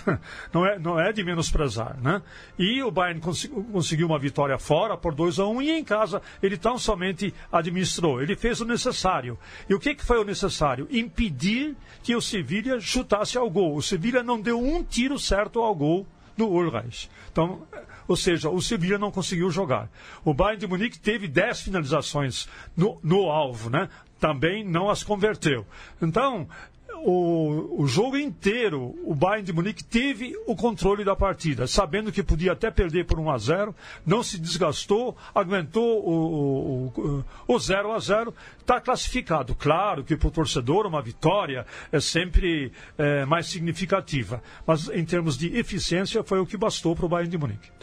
não 0.52 0.66
é, 0.66 0.78
não 0.78 1.00
é 1.00 1.12
de 1.12 1.24
menosprezar, 1.24 1.98
né? 2.02 2.20
E 2.58 2.82
o 2.82 2.90
Bayern 2.90 3.22
conseguiu 3.72 4.06
uma 4.06 4.18
vitória 4.18 4.58
fora 4.58 4.98
por 4.98 5.14
2 5.14 5.38
a 5.38 5.46
1 5.46 5.50
um, 5.50 5.62
e 5.62 5.70
em 5.70 5.84
casa 5.84 6.20
ele 6.42 6.58
tão 6.58 6.76
somente 6.76 7.32
administrou. 7.50 8.20
Ele 8.20 8.36
fez 8.36 8.60
o 8.60 8.66
necessário. 8.66 9.38
E 9.68 9.74
o 9.74 9.80
que, 9.80 9.94
que 9.94 10.04
foi 10.04 10.18
o 10.18 10.24
necessário? 10.24 10.86
Impedir 10.90 11.74
que 12.02 12.14
o 12.14 12.20
Sevilha 12.20 12.78
chutasse 12.80 13.38
ao 13.38 13.48
gol. 13.48 13.76
O 13.76 13.82
Sevilha 13.82 14.22
não 14.22 14.38
deu 14.40 14.60
um 14.60 14.84
tiro 14.84 15.18
certo 15.18 15.37
ao 15.62 15.74
gol 15.74 16.06
do 16.36 16.46
Ulreich. 16.46 17.10
Então, 17.30 17.62
ou 18.06 18.16
seja, 18.16 18.48
o 18.48 18.62
Sevilha 18.62 18.98
não 18.98 19.10
conseguiu 19.10 19.50
jogar. 19.50 19.90
O 20.24 20.32
Bayern 20.32 20.60
de 20.60 20.66
Munique 20.66 20.98
teve 20.98 21.28
10 21.28 21.62
finalizações 21.62 22.48
no, 22.76 22.98
no 23.02 23.30
alvo, 23.30 23.68
né? 23.68 23.88
Também 24.20 24.64
não 24.64 24.88
as 24.88 25.02
converteu. 25.02 25.66
Então, 26.00 26.48
o, 27.04 27.82
o 27.82 27.86
jogo 27.86 28.16
inteiro, 28.16 28.94
o 29.04 29.14
Bayern 29.14 29.44
de 29.44 29.52
Munique 29.52 29.84
teve 29.84 30.34
o 30.46 30.54
controle 30.54 31.04
da 31.04 31.16
partida, 31.16 31.66
sabendo 31.66 32.12
que 32.12 32.22
podia 32.22 32.52
até 32.52 32.70
perder 32.70 33.06
por 33.06 33.18
1 33.18 33.30
a 33.30 33.38
0, 33.38 33.74
não 34.04 34.22
se 34.22 34.38
desgastou, 34.38 35.16
aguentou 35.34 36.04
o, 36.04 36.92
o, 36.96 37.24
o 37.46 37.58
0 37.58 37.92
a 37.92 37.98
0, 37.98 38.34
está 38.60 38.80
classificado. 38.80 39.54
Claro 39.54 40.04
que 40.04 40.16
para 40.16 40.28
o 40.28 40.30
torcedor 40.30 40.86
uma 40.86 41.02
vitória 41.02 41.66
é 41.90 42.00
sempre 42.00 42.72
é, 42.96 43.24
mais 43.24 43.46
significativa, 43.46 44.42
mas 44.66 44.88
em 44.88 45.04
termos 45.04 45.36
de 45.36 45.56
eficiência 45.56 46.22
foi 46.22 46.40
o 46.40 46.46
que 46.46 46.56
bastou 46.56 46.94
para 46.94 47.06
o 47.06 47.08
Bayern 47.08 47.30
de 47.30 47.38
Munique. 47.38 47.78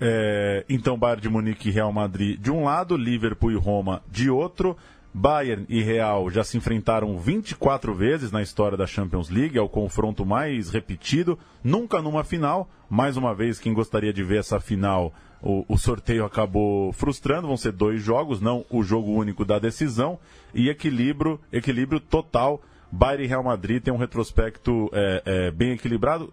É, 0.00 0.64
então, 0.68 0.98
Bayern 0.98 1.22
de 1.22 1.28
Munique 1.28 1.68
e 1.68 1.72
Real 1.72 1.92
Madrid 1.92 2.38
de 2.38 2.50
um 2.50 2.64
lado, 2.64 2.96
Liverpool 2.96 3.50
e 3.50 3.56
Roma 3.56 4.02
de 4.10 4.28
outro. 4.28 4.76
Bayern 5.18 5.64
e 5.70 5.82
Real 5.82 6.28
já 6.30 6.44
se 6.44 6.58
enfrentaram 6.58 7.18
24 7.18 7.94
vezes 7.94 8.30
na 8.30 8.42
história 8.42 8.76
da 8.76 8.86
Champions 8.86 9.30
League, 9.30 9.56
é 9.56 9.62
o 9.62 9.68
confronto 9.68 10.26
mais 10.26 10.68
repetido, 10.68 11.38
nunca 11.64 12.02
numa 12.02 12.22
final. 12.22 12.68
Mais 12.90 13.16
uma 13.16 13.34
vez, 13.34 13.58
quem 13.58 13.72
gostaria 13.72 14.12
de 14.12 14.22
ver 14.22 14.40
essa 14.40 14.60
final, 14.60 15.14
o, 15.40 15.64
o, 15.66 15.78
sorteio 15.78 16.22
acabou 16.22 16.92
frustrando, 16.92 17.48
vão 17.48 17.56
ser 17.56 17.72
dois 17.72 18.02
jogos, 18.02 18.42
não 18.42 18.66
o 18.68 18.82
jogo 18.82 19.10
único 19.10 19.42
da 19.42 19.58
decisão, 19.58 20.18
e 20.52 20.68
equilíbrio, 20.68 21.40
equilíbrio 21.50 21.98
total. 21.98 22.60
Bayern 22.92 23.24
e 23.24 23.26
Real 23.26 23.42
Madrid 23.42 23.82
tem 23.82 23.94
um 23.94 23.96
retrospecto 23.96 24.90
é, 24.92 25.22
é, 25.24 25.50
bem 25.50 25.72
equilibrado. 25.72 26.30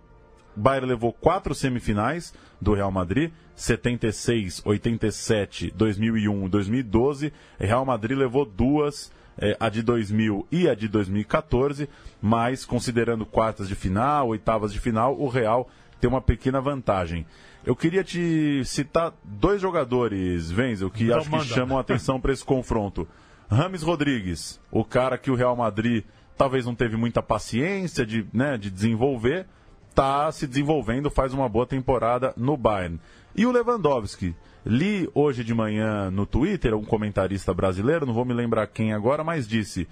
Bayern 0.56 0.88
levou 0.88 1.12
quatro 1.14 1.54
semifinais 1.56 2.34
do 2.62 2.74
Real 2.74 2.92
Madrid, 2.92 3.32
76, 3.56 4.62
87, 4.66 5.72
2001 5.76 6.50
2012. 6.50 7.34
Real 7.60 7.86
Madrid 7.86 8.18
levou 8.18 8.46
duas, 8.46 9.12
é, 9.38 9.56
a 9.60 9.70
de 9.70 9.82
2000 9.82 10.48
e 10.52 10.70
a 10.70 10.76
de 10.76 10.88
2014, 10.88 11.90
mas 12.22 12.66
considerando 12.66 13.26
quartas 13.26 13.68
de 13.68 13.76
final, 13.76 14.28
oitavas 14.30 14.72
de 14.72 14.80
final, 14.80 15.20
o 15.20 15.28
Real 15.28 15.70
tem 16.00 16.10
uma 16.10 16.22
pequena 16.22 16.62
vantagem. 16.62 17.26
Eu 17.66 17.76
queria 17.76 18.04
te 18.04 18.62
citar 18.66 19.14
dois 19.24 19.62
jogadores, 19.62 20.52
Wenzel, 20.52 20.90
que 20.90 21.06
Não 21.06 21.18
acho 21.18 21.32
manda. 21.32 21.44
que 21.46 21.50
chamam 21.50 21.78
a 21.78 21.82
atenção 21.82 22.20
para 22.20 22.34
esse 22.34 22.44
confronto. 22.44 23.08
Rames 23.50 23.82
Rodrigues, 23.84 24.60
o 24.70 24.84
cara 24.84 25.18
que 25.18 25.32
o 25.32 25.36
Real 25.36 25.56
Madrid 25.56 26.04
talvez 26.38 26.66
não 26.66 26.76
teve 26.76 26.98
muita 26.98 27.22
paciência 27.22 28.06
de, 28.06 28.26
né, 28.34 28.58
de 28.58 28.70
desenvolver, 28.70 29.46
está 29.94 30.32
se 30.32 30.48
desenvolvendo, 30.48 31.12
faz 31.12 31.34
uma 31.34 31.48
boa 31.48 31.68
temporada 31.68 32.34
no 32.36 32.58
Bayern. 32.58 33.00
E 33.36 33.46
o 33.46 33.52
Lewandowski. 33.52 34.36
Li 34.66 35.10
hoje 35.14 35.44
de 35.44 35.54
manhã 35.54 36.10
no 36.10 36.26
Twitter 36.26 36.74
um 36.74 36.86
comentarista 36.86 37.54
brasileiro, 37.54 38.06
não 38.06 38.14
vou 38.14 38.24
me 38.24 38.34
lembrar 38.34 38.66
quem 38.68 38.94
agora, 38.94 39.22
mas 39.22 39.46
disse: 39.46 39.88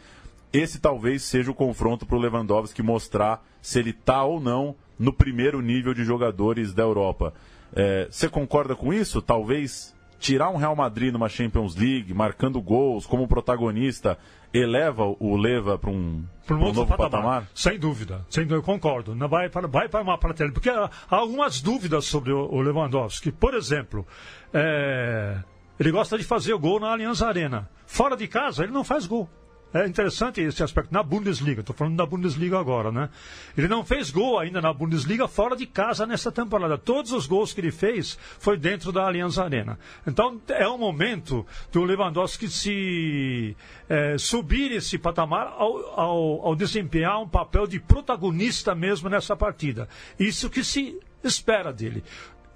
esse 0.53 0.79
talvez 0.79 1.23
seja 1.23 1.51
o 1.51 1.53
confronto 1.53 2.05
para 2.05 2.15
o 2.15 2.19
Lewandowski 2.19 2.81
mostrar 2.81 3.45
se 3.61 3.79
ele 3.79 3.89
está 3.89 4.23
ou 4.23 4.39
não 4.39 4.73
no 4.97 5.11
primeiro 5.11 5.61
nível 5.61 5.93
de 5.93 6.05
jogadores 6.05 6.73
da 6.73 6.83
Europa. 6.83 7.33
É, 7.73 8.07
você 8.09 8.29
concorda 8.29 8.75
com 8.75 8.93
isso? 8.93 9.21
Talvez 9.21 9.93
tirar 10.21 10.49
um 10.51 10.55
Real 10.55 10.75
Madrid 10.75 11.11
numa 11.11 11.27
Champions 11.27 11.75
League, 11.75 12.13
marcando 12.13 12.61
gols 12.61 13.05
como 13.07 13.27
protagonista, 13.27 14.17
eleva 14.53 15.03
o 15.19 15.35
Leva 15.35 15.77
para 15.77 15.89
um, 15.89 16.23
um, 16.49 16.53
um 16.53 16.57
novo 16.57 16.85
patamar. 16.85 17.11
patamar? 17.11 17.47
Sem 17.55 17.79
dúvida, 17.79 18.25
sem 18.29 18.43
dúvida, 18.43 18.59
eu 18.59 18.63
concordo. 18.63 19.15
Vai 19.27 19.49
para, 19.49 19.67
vai 19.67 19.89
para 19.89 20.01
uma 20.01 20.17
prateleira, 20.17 20.53
porque 20.53 20.69
há, 20.69 20.89
algumas 21.09 21.59
dúvidas 21.61 22.05
sobre 22.05 22.31
o, 22.31 22.47
o 22.49 22.61
Lewandowski. 22.61 23.31
Por 23.31 23.55
exemplo, 23.55 24.05
é, 24.53 25.39
ele 25.79 25.91
gosta 25.91 26.17
de 26.17 26.23
fazer 26.23 26.55
gol 26.55 26.79
na 26.79 26.91
Allianz 26.91 27.21
Arena. 27.21 27.67
Fora 27.87 28.15
de 28.15 28.27
casa, 28.27 28.63
ele 28.63 28.71
não 28.71 28.83
faz 28.83 29.07
gol. 29.07 29.27
É 29.73 29.87
interessante 29.87 30.41
esse 30.41 30.61
aspecto 30.61 30.93
na 30.93 31.01
Bundesliga, 31.01 31.61
estou 31.61 31.75
falando 31.75 31.95
da 31.95 32.05
Bundesliga 32.05 32.59
agora, 32.59 32.91
né? 32.91 33.09
Ele 33.57 33.69
não 33.69 33.85
fez 33.85 34.11
gol 34.11 34.37
ainda 34.37 34.59
na 34.59 34.73
Bundesliga 34.73 35.29
fora 35.29 35.55
de 35.55 35.65
casa 35.65 36.05
nessa 36.05 36.29
temporada. 36.29 36.77
Todos 36.77 37.13
os 37.13 37.25
gols 37.25 37.53
que 37.53 37.61
ele 37.61 37.71
fez 37.71 38.19
foi 38.37 38.57
dentro 38.57 38.91
da 38.91 39.05
Allianz 39.05 39.37
Arena. 39.37 39.79
Então 40.05 40.41
é 40.49 40.67
o 40.67 40.77
momento 40.77 41.45
do 41.71 41.85
Lewandowski 41.85 42.49
se 42.49 43.55
é, 43.87 44.17
subir 44.17 44.73
esse 44.73 44.97
patamar 44.97 45.47
ao, 45.57 45.99
ao, 45.99 46.47
ao 46.47 46.55
desempenhar 46.55 47.21
um 47.21 47.29
papel 47.29 47.65
de 47.65 47.79
protagonista 47.79 48.75
mesmo 48.75 49.07
nessa 49.07 49.37
partida. 49.37 49.87
Isso 50.19 50.49
que 50.49 50.65
se 50.65 50.99
espera 51.23 51.71
dele. 51.71 52.03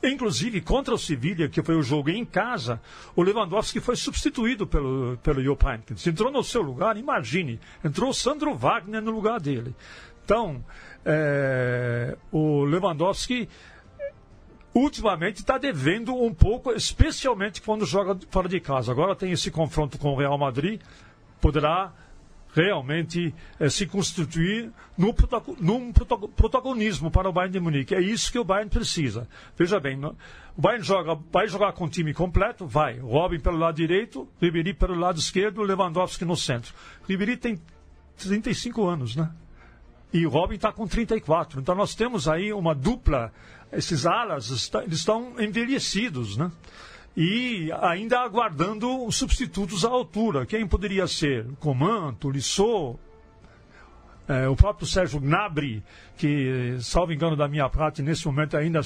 Inclusive, 0.05 0.61
contra 0.61 0.93
o 0.93 0.97
Sevilha, 0.97 1.49
que 1.49 1.61
foi 1.63 1.75
o 1.75 1.81
jogo 1.81 2.09
em 2.09 2.23
casa, 2.23 2.81
o 3.15 3.23
Lewandowski 3.23 3.79
foi 3.79 3.95
substituído 3.95 4.67
pelo, 4.67 5.17
pelo 5.17 5.43
Jupp. 5.43 5.65
Entrou 6.07 6.31
no 6.31 6.43
seu 6.43 6.61
lugar, 6.61 6.97
imagine, 6.97 7.59
entrou 7.83 8.09
o 8.09 8.13
Sandro 8.13 8.55
Wagner 8.55 9.01
no 9.01 9.11
lugar 9.11 9.39
dele. 9.39 9.75
Então, 10.23 10.63
é, 11.03 12.17
o 12.31 12.63
Lewandowski 12.63 13.47
ultimamente 14.73 15.37
está 15.37 15.57
devendo 15.57 16.13
um 16.13 16.33
pouco, 16.33 16.71
especialmente 16.73 17.61
quando 17.61 17.85
joga 17.85 18.17
fora 18.29 18.49
de 18.49 18.59
casa. 18.59 18.91
Agora 18.91 19.15
tem 19.15 19.31
esse 19.31 19.49
confronto 19.49 19.97
com 19.97 20.13
o 20.13 20.17
Real 20.17 20.37
Madrid, 20.37 20.81
poderá 21.39 21.93
realmente 22.55 23.35
eh, 23.59 23.69
se 23.69 23.85
constituir 23.85 24.71
no, 24.97 25.13
num 25.59 25.91
protagonismo 25.91 27.11
para 27.11 27.29
o 27.29 27.33
Bayern 27.33 27.51
de 27.51 27.59
Munique. 27.59 27.93
É 27.93 27.99
isso 27.99 28.31
que 28.31 28.39
o 28.39 28.45
Bayern 28.45 28.69
precisa. 28.69 29.27
Veja 29.57 29.77
bem, 29.77 29.99
o 30.05 30.15
Bayern 30.57 30.83
joga, 30.83 31.19
vai 31.31 31.49
jogar 31.49 31.73
com 31.73 31.83
o 31.83 31.89
time 31.89 32.13
completo? 32.13 32.65
Vai. 32.65 32.97
Robin 32.97 33.41
pelo 33.41 33.57
lado 33.57 33.75
direito, 33.75 34.25
Ribéry 34.41 34.73
pelo 34.73 34.95
lado 34.95 35.19
esquerdo, 35.19 35.61
Lewandowski 35.61 36.23
no 36.23 36.37
centro. 36.37 36.73
Ribéry 37.07 37.35
tem 37.35 37.59
35 38.17 38.87
anos, 38.87 39.17
né? 39.17 39.29
E 40.13 40.25
o 40.25 40.29
Robin 40.29 40.55
está 40.55 40.71
com 40.71 40.87
34. 40.87 41.59
Então 41.59 41.75
nós 41.75 41.93
temos 41.93 42.25
aí 42.25 42.53
uma 42.53 42.73
dupla. 42.73 43.33
Esses 43.69 44.05
alas 44.05 44.71
eles 44.75 44.99
estão 44.99 45.33
envelhecidos, 45.37 46.37
né? 46.37 46.49
E 47.15 47.71
ainda 47.81 48.19
aguardando 48.19 49.09
substitutos 49.11 49.85
à 49.85 49.89
altura. 49.89 50.45
Quem 50.45 50.67
poderia 50.67 51.07
ser? 51.07 51.45
Coman, 51.59 52.13
Tolisso, 52.15 52.99
é, 54.27 54.47
o 54.47 54.55
próprio 54.55 54.87
Sérgio 54.87 55.19
Gnabry, 55.19 55.83
que, 56.17 56.77
salvo 56.81 57.13
engano 57.13 57.35
da 57.35 57.47
minha 57.47 57.69
parte, 57.69 58.01
nesse 58.01 58.25
momento 58.25 58.57
ainda 58.57 58.81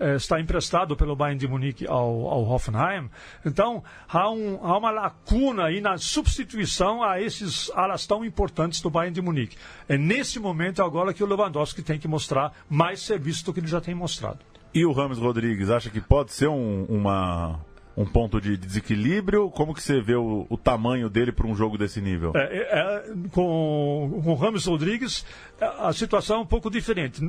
é, 0.00 0.16
está 0.16 0.40
emprestado 0.40 0.96
pelo 0.96 1.14
Bayern 1.14 1.38
de 1.38 1.46
Munique 1.46 1.86
ao, 1.86 2.26
ao 2.26 2.44
Hoffenheim. 2.50 3.08
Então, 3.44 3.84
há, 4.08 4.30
um, 4.30 4.58
há, 4.62 4.76
uma 4.76 4.90
lacuna 4.90 5.66
aí 5.66 5.80
na 5.80 5.96
substituição 5.96 7.02
a 7.02 7.20
esses 7.20 7.70
alas 7.74 8.06
tão 8.06 8.24
importantes 8.24 8.80
do 8.80 8.90
Bayern 8.90 9.14
de 9.14 9.22
Munique. 9.22 9.56
É 9.88 9.96
nesse 9.96 10.40
momento 10.40 10.82
agora 10.82 11.14
que 11.14 11.22
o 11.22 11.26
Lewandowski 11.26 11.82
tem 11.82 11.98
que 11.98 12.08
mostrar 12.08 12.52
mais 12.68 13.00
serviço 13.00 13.44
do 13.44 13.52
que 13.52 13.60
ele 13.60 13.68
já 13.68 13.80
tem 13.80 13.94
mostrado. 13.94 14.38
E 14.72 14.86
o 14.86 14.92
Ramos 14.92 15.18
Rodrigues 15.18 15.68
acha 15.68 15.90
que 15.90 16.00
pode 16.00 16.32
ser 16.32 16.48
um, 16.48 16.84
uma, 16.84 17.60
um 17.96 18.04
ponto 18.04 18.40
de 18.40 18.56
desequilíbrio? 18.56 19.50
Como 19.50 19.74
que 19.74 19.82
você 19.82 20.00
vê 20.00 20.14
o, 20.14 20.46
o 20.48 20.56
tamanho 20.56 21.08
dele 21.08 21.32
para 21.32 21.46
um 21.46 21.54
jogo 21.54 21.76
desse 21.76 22.00
nível? 22.00 22.32
É, 22.34 22.40
é, 22.40 22.78
é 22.78 23.04
com, 23.30 24.20
com 24.24 24.30
o 24.30 24.34
Ramos 24.34 24.66
Rodrigues, 24.66 25.24
a 25.60 25.92
situação 25.92 26.38
é 26.38 26.40
um 26.40 26.46
pouco 26.46 26.70
diferente. 26.70 27.20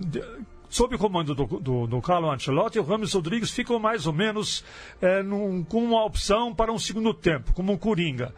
Sob 0.70 0.96
o 0.96 1.00
comando 1.00 1.36
do, 1.36 1.46
do, 1.46 1.88
do 1.88 2.02
Carlo 2.02 2.32
Ancelotti, 2.32 2.80
o 2.80 2.84
Ramos 2.84 3.14
Rodrigues 3.14 3.52
ficou 3.52 3.78
mais 3.78 4.08
ou 4.08 4.14
menos 4.14 4.64
é, 5.02 5.22
num, 5.22 5.64
com 5.64 5.84
uma 5.84 6.06
opção 6.06 6.56
para 6.56 6.72
um 6.72 6.80
segundo 6.80 7.14
tempo, 7.14 7.54
como 7.54 7.74
um 7.74 7.78
coringa. 7.78 8.34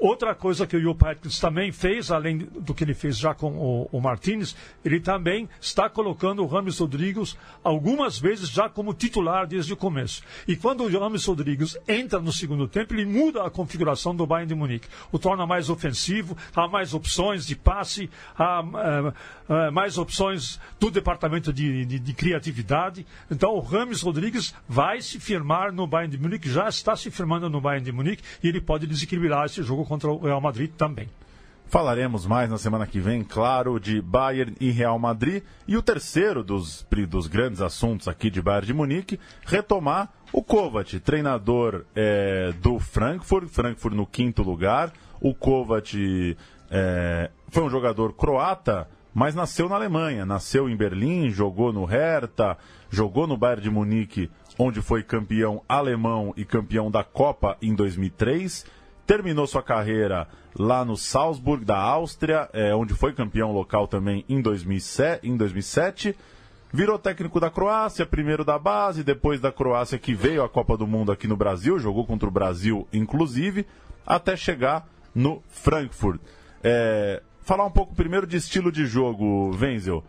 Outra 0.00 0.34
coisa 0.34 0.66
que 0.66 0.76
o 0.76 0.96
Heynckes 1.06 1.38
também 1.38 1.70
fez, 1.70 2.10
além 2.10 2.38
do 2.38 2.74
que 2.74 2.82
ele 2.82 2.94
fez 2.94 3.16
já 3.16 3.34
com 3.34 3.52
o, 3.52 3.88
o 3.92 4.00
Martinez, 4.00 4.56
ele 4.84 4.98
também 4.98 5.48
está 5.60 5.88
colocando 5.88 6.42
o 6.42 6.46
Rames 6.46 6.78
Rodrigues 6.78 7.36
algumas 7.62 8.18
vezes 8.18 8.48
já 8.48 8.68
como 8.68 8.92
titular 8.94 9.46
desde 9.46 9.72
o 9.72 9.76
começo. 9.76 10.22
E 10.48 10.56
quando 10.56 10.82
o 10.82 10.98
Rames 10.98 11.24
Rodrigues 11.24 11.78
entra 11.86 12.18
no 12.18 12.32
segundo 12.32 12.66
tempo, 12.66 12.94
ele 12.94 13.04
muda 13.04 13.44
a 13.44 13.50
configuração 13.50 14.14
do 14.14 14.26
Bayern 14.26 14.48
de 14.48 14.54
Munique. 14.54 14.88
O 15.12 15.18
torna 15.18 15.46
mais 15.46 15.70
ofensivo, 15.70 16.36
há 16.54 16.66
mais 16.66 16.94
opções 16.94 17.46
de 17.46 17.54
passe, 17.54 18.10
há 18.36 18.62
é, 19.48 19.66
é, 19.66 19.70
mais 19.70 19.98
opções 19.98 20.58
do 20.80 20.90
departamento 20.90 21.52
de, 21.52 21.84
de, 21.84 21.98
de, 21.98 22.12
criatividade. 22.12 23.06
Então 23.30 23.54
o 23.54 23.60
Rames 23.60 24.00
Rodrigues 24.00 24.54
vai 24.68 25.00
se 25.00 25.20
firmar 25.20 25.72
no 25.72 25.86
Bayern 25.86 26.16
de 26.16 26.22
Munique, 26.22 26.50
já 26.50 26.68
está 26.68 26.96
se 26.96 27.10
firmando 27.10 27.48
no 27.48 27.60
Bayern 27.60 27.84
de 27.84 27.92
Munique 27.92 28.22
e 28.42 28.48
ele 28.48 28.60
pode 28.60 28.86
desequilibrar 28.86 29.46
esse 29.46 29.62
jogo 29.62 29.81
contra 29.84 30.10
o 30.10 30.18
Real 30.18 30.40
Madrid 30.40 30.70
também. 30.76 31.08
Falaremos 31.72 32.26
mais 32.26 32.50
na 32.50 32.58
semana 32.58 32.86
que 32.86 33.00
vem, 33.00 33.24
claro, 33.24 33.80
de 33.80 34.02
Bayern 34.02 34.54
e 34.60 34.70
Real 34.70 34.98
Madrid. 34.98 35.42
E 35.66 35.74
o 35.74 35.80
terceiro 35.80 36.44
dos, 36.44 36.86
dos 37.08 37.26
grandes 37.26 37.62
assuntos 37.62 38.08
aqui 38.08 38.28
de 38.28 38.42
Bayern 38.42 38.66
de 38.66 38.74
Munique, 38.74 39.18
retomar 39.46 40.12
o 40.30 40.42
Kovac, 40.42 41.00
treinador 41.00 41.86
é, 41.96 42.52
do 42.60 42.78
Frankfurt, 42.78 43.48
Frankfurt 43.48 43.94
no 43.94 44.06
quinto 44.06 44.42
lugar. 44.42 44.92
O 45.18 45.34
Kovac 45.34 46.36
é, 46.70 47.30
foi 47.48 47.62
um 47.62 47.70
jogador 47.70 48.12
croata, 48.12 48.86
mas 49.14 49.34
nasceu 49.34 49.66
na 49.66 49.76
Alemanha, 49.76 50.26
nasceu 50.26 50.68
em 50.68 50.76
Berlim, 50.76 51.30
jogou 51.30 51.72
no 51.72 51.86
Hertha, 51.86 52.58
jogou 52.90 53.26
no 53.26 53.38
Bayern 53.38 53.62
de 53.62 53.70
Munique, 53.70 54.30
onde 54.58 54.82
foi 54.82 55.02
campeão 55.02 55.62
alemão 55.66 56.34
e 56.36 56.44
campeão 56.44 56.90
da 56.90 57.02
Copa 57.02 57.56
em 57.62 57.74
2003 57.74 58.81
terminou 59.06 59.46
sua 59.46 59.62
carreira 59.62 60.28
lá 60.58 60.84
no 60.84 60.96
Salzburg, 60.96 61.64
da 61.64 61.78
Áustria, 61.78 62.48
é, 62.52 62.74
onde 62.74 62.94
foi 62.94 63.12
campeão 63.12 63.52
local 63.52 63.86
também 63.86 64.24
em 64.28 64.40
2007, 64.40 65.28
em 65.28 65.36
2007. 65.36 66.16
Virou 66.72 66.98
técnico 66.98 67.38
da 67.38 67.50
Croácia, 67.50 68.06
primeiro 68.06 68.44
da 68.44 68.58
base, 68.58 69.04
depois 69.04 69.40
da 69.40 69.52
Croácia 69.52 69.98
que 69.98 70.14
veio 70.14 70.42
à 70.42 70.48
Copa 70.48 70.76
do 70.76 70.86
Mundo 70.86 71.12
aqui 71.12 71.28
no 71.28 71.36
Brasil, 71.36 71.78
jogou 71.78 72.06
contra 72.06 72.28
o 72.28 72.32
Brasil, 72.32 72.88
inclusive, 72.92 73.66
até 74.06 74.36
chegar 74.36 74.88
no 75.14 75.42
Frankfurt. 75.50 76.18
É, 76.64 77.22
falar 77.42 77.66
um 77.66 77.70
pouco 77.70 77.94
primeiro 77.94 78.26
de 78.26 78.36
estilo 78.36 78.72
de 78.72 78.86
jogo, 78.86 79.54
Wenzel. 79.54 80.02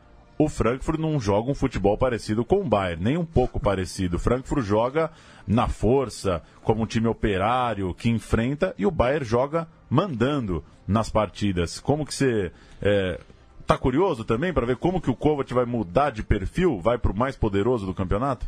O, 0.44 0.50
Frankfurt 0.50 1.00
não 1.00 1.20
joga 1.20 1.50
um 1.50 1.56
futebol 1.56 1.98
parecido 1.98 2.44
com 2.44 2.62
o 2.62 2.68
Bayern, 2.68 3.04
nem 3.04 3.18
um 3.18 3.26
pouco 3.26 3.60
parecido. 3.60 4.18
O 4.18 4.20
Frankfurt 4.20 4.66
joga 4.66 5.12
na 5.48 5.68
força, 5.68 6.42
como 6.62 6.84
um 6.84 6.86
time 6.86 7.08
operário 7.08 7.94
que 7.94 8.10
enfrenta, 8.10 8.74
e 8.78 8.86
o 8.86 8.92
Bayern 8.92 9.26
joga 9.26 9.68
mandando 9.90 10.64
nas 10.88 11.10
partidas. 11.10 11.80
Como 11.80 12.06
que 12.06 12.14
você 12.14 12.52
é, 12.82 13.20
tá 13.66 13.78
curioso 13.78 14.24
também 14.24 14.54
para 14.54 14.66
ver 14.66 14.78
como 14.78 15.00
que 15.00 15.10
o 15.10 15.16
Kovac 15.16 15.54
vai 15.54 15.66
mudar 15.66 16.10
de 16.10 16.24
perfil, 16.24 16.80
vai 16.80 16.98
para 16.98 17.12
o 17.12 17.18
mais 17.18 17.36
poderoso 17.36 17.86
do 17.86 17.94
campeonato? 17.94 18.46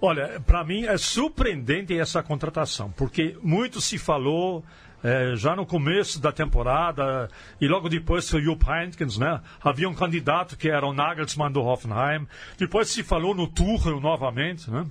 Olha, 0.00 0.40
para 0.46 0.62
mim 0.62 0.84
é 0.84 0.98
surpreendente 0.98 1.98
essa 1.98 2.22
contratação, 2.22 2.92
porque 2.96 3.36
muito 3.42 3.80
se 3.80 3.96
falou 3.96 4.62
é, 5.02 5.36
já 5.36 5.54
no 5.54 5.66
começo 5.66 6.20
da 6.20 6.32
temporada 6.32 7.28
e 7.60 7.68
logo 7.68 7.88
depois 7.88 8.32
o 8.32 8.40
Jupp 8.40 8.64
Heynckes, 8.68 9.18
né? 9.18 9.40
Havia 9.62 9.88
um 9.88 9.94
candidato 9.94 10.56
que 10.56 10.68
era 10.68 10.86
o 10.86 10.92
Nagelsmann 10.92 11.52
do 11.52 11.62
Hoffenheim. 11.62 12.26
Depois 12.58 12.88
se 12.88 13.02
falou 13.02 13.34
no 13.34 13.46
Tuchel 13.46 14.00
novamente, 14.00 14.70
né? 14.70 14.86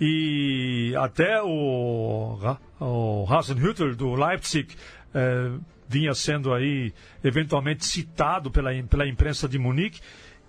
E 0.00 0.94
até 0.98 1.42
o, 1.42 2.38
o 2.78 3.26
Hasenhüttl 3.28 3.94
do 3.94 4.14
Leipzig 4.14 4.76
é, 5.14 5.52
vinha 5.88 6.12
sendo 6.14 6.52
aí 6.52 6.92
eventualmente 7.24 7.84
citado 7.86 8.50
pela, 8.50 8.70
pela 8.84 9.08
imprensa 9.08 9.48
de 9.48 9.58
Munique. 9.58 10.00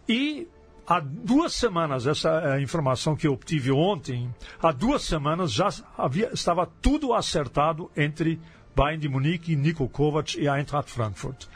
E 0.08 0.48
há 0.86 1.00
duas 1.00 1.54
semanas, 1.54 2.08
essa 2.08 2.56
é 2.56 2.62
informação 2.62 3.16
que 3.16 3.28
eu 3.28 3.34
obtive 3.34 3.72
ontem, 3.72 4.34
há 4.62 4.72
duas 4.72 5.04
semanas 5.04 5.52
já 5.52 5.70
havia, 5.98 6.30
estava 6.34 6.66
tudo 6.82 7.14
acertado 7.14 7.92
entre 7.96 8.40
Bayern 8.78 9.02
de 9.02 9.10
Munique, 9.10 9.56
Nico 9.56 9.90
Kovac 9.90 10.40
e 10.40 10.48
Eintracht 10.48 10.92
Frankfurt. 10.92 11.48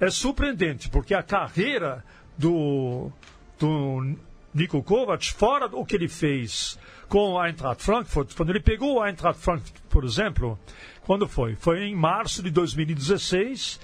É 0.00 0.10
surpreendente, 0.10 0.88
porque 0.88 1.14
a 1.14 1.22
carreira 1.22 2.04
do, 2.36 3.12
do 3.60 4.16
Nico 4.52 4.82
Kovac, 4.82 5.32
fora 5.32 5.66
o 5.66 5.86
que 5.86 5.94
ele 5.94 6.08
fez 6.08 6.76
com 7.08 7.38
a 7.38 7.46
Eintracht 7.46 7.80
Frankfurt, 7.80 8.34
quando 8.34 8.50
ele 8.50 8.58
pegou 8.58 9.00
a 9.00 9.08
Eintracht 9.08 9.40
Frankfurt, 9.40 9.80
por 9.88 10.02
exemplo, 10.02 10.58
quando 11.02 11.28
foi? 11.28 11.54
Foi 11.54 11.84
em 11.84 11.94
março 11.94 12.42
de 12.42 12.50
2016 12.50 13.78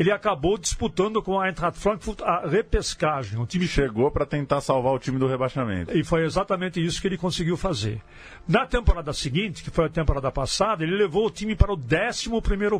ele 0.00 0.10
acabou 0.10 0.56
disputando 0.56 1.22
com 1.22 1.38
a 1.38 1.46
Eintracht 1.46 1.78
Frankfurt 1.78 2.22
a 2.22 2.48
repescagem. 2.48 3.38
O 3.38 3.44
time 3.44 3.68
chegou 3.68 4.10
para 4.10 4.24
tentar 4.24 4.62
salvar 4.62 4.94
o 4.94 4.98
time 4.98 5.18
do 5.18 5.26
rebaixamento. 5.26 5.94
E 5.94 6.02
foi 6.02 6.24
exatamente 6.24 6.82
isso 6.82 7.02
que 7.02 7.06
ele 7.06 7.18
conseguiu 7.18 7.54
fazer. 7.54 8.00
Na 8.48 8.64
temporada 8.64 9.12
seguinte, 9.12 9.62
que 9.62 9.68
foi 9.68 9.84
a 9.84 9.88
temporada 9.90 10.32
passada, 10.32 10.82
ele 10.82 10.96
levou 10.96 11.26
o 11.26 11.30
time 11.30 11.54
para 11.54 11.70
o 11.70 11.76
11 11.76 12.30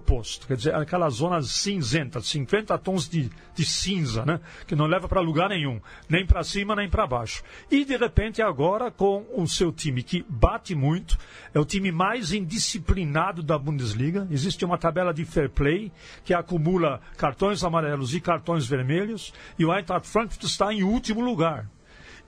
posto, 0.00 0.46
quer 0.46 0.56
dizer, 0.56 0.74
aquela 0.74 1.10
zona 1.10 1.42
cinzenta, 1.42 2.22
50 2.22 2.78
tons 2.78 3.06
de, 3.06 3.30
de 3.54 3.66
cinza, 3.66 4.24
né? 4.24 4.40
que 4.66 4.74
não 4.74 4.86
leva 4.86 5.06
para 5.06 5.20
lugar 5.20 5.50
nenhum, 5.50 5.78
nem 6.08 6.24
para 6.24 6.42
cima 6.42 6.74
nem 6.74 6.88
para 6.88 7.06
baixo. 7.06 7.42
E 7.70 7.84
de 7.84 7.98
repente 7.98 8.40
agora 8.40 8.90
com 8.90 9.26
o 9.36 9.46
seu 9.46 9.70
time 9.70 10.02
que 10.02 10.24
bate 10.26 10.74
muito, 10.74 11.18
é 11.52 11.60
o 11.60 11.66
time 11.66 11.92
mais 11.92 12.32
indisciplinado 12.32 13.42
da 13.42 13.58
Bundesliga. 13.58 14.26
Existe 14.30 14.64
uma 14.64 14.78
tabela 14.78 15.12
de 15.12 15.26
fair 15.26 15.50
play 15.50 15.92
que 16.24 16.32
acumula 16.32 17.00
cartões 17.16 17.62
amarelos 17.62 18.14
e 18.14 18.20
cartões 18.20 18.66
vermelhos, 18.66 19.32
e 19.58 19.64
o 19.64 19.74
Eintracht 19.74 20.08
Frankfurt 20.08 20.44
está 20.44 20.72
em 20.72 20.82
último 20.82 21.20
lugar. 21.20 21.68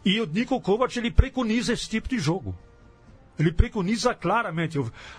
E 0.05 0.21
o 0.21 0.27
Nico 0.27 0.61
Kovac 0.61 0.97
ele 0.99 1.11
preconiza 1.11 1.73
esse 1.73 1.89
tipo 1.89 2.09
de 2.09 2.19
jogo. 2.19 2.57
Ele 3.39 3.53
preconiza 3.53 4.15
claramente. 4.15 4.79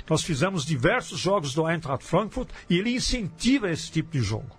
Nós 0.09 0.23
fizemos 0.23 0.65
diversos 0.65 1.19
jogos 1.19 1.53
do 1.53 1.67
Eintracht 1.67 2.05
Frankfurt 2.05 2.49
e 2.69 2.77
ele 2.77 2.95
incentiva 2.95 3.69
esse 3.69 3.91
tipo 3.91 4.11
de 4.11 4.21
jogo. 4.21 4.55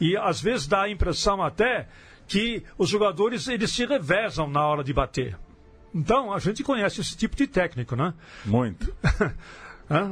E 0.00 0.16
às 0.16 0.40
vezes 0.40 0.66
dá 0.66 0.82
a 0.82 0.90
impressão 0.90 1.42
até 1.42 1.88
que 2.26 2.64
os 2.76 2.88
jogadores 2.88 3.48
eles 3.48 3.70
se 3.70 3.86
revezam 3.86 4.48
na 4.48 4.66
hora 4.66 4.82
de 4.82 4.92
bater. 4.92 5.38
Então, 5.94 6.32
a 6.32 6.38
gente 6.38 6.62
conhece 6.62 7.00
esse 7.00 7.16
tipo 7.16 7.36
de 7.36 7.46
técnico, 7.46 7.94
né? 7.94 8.14
Muito. 8.44 8.92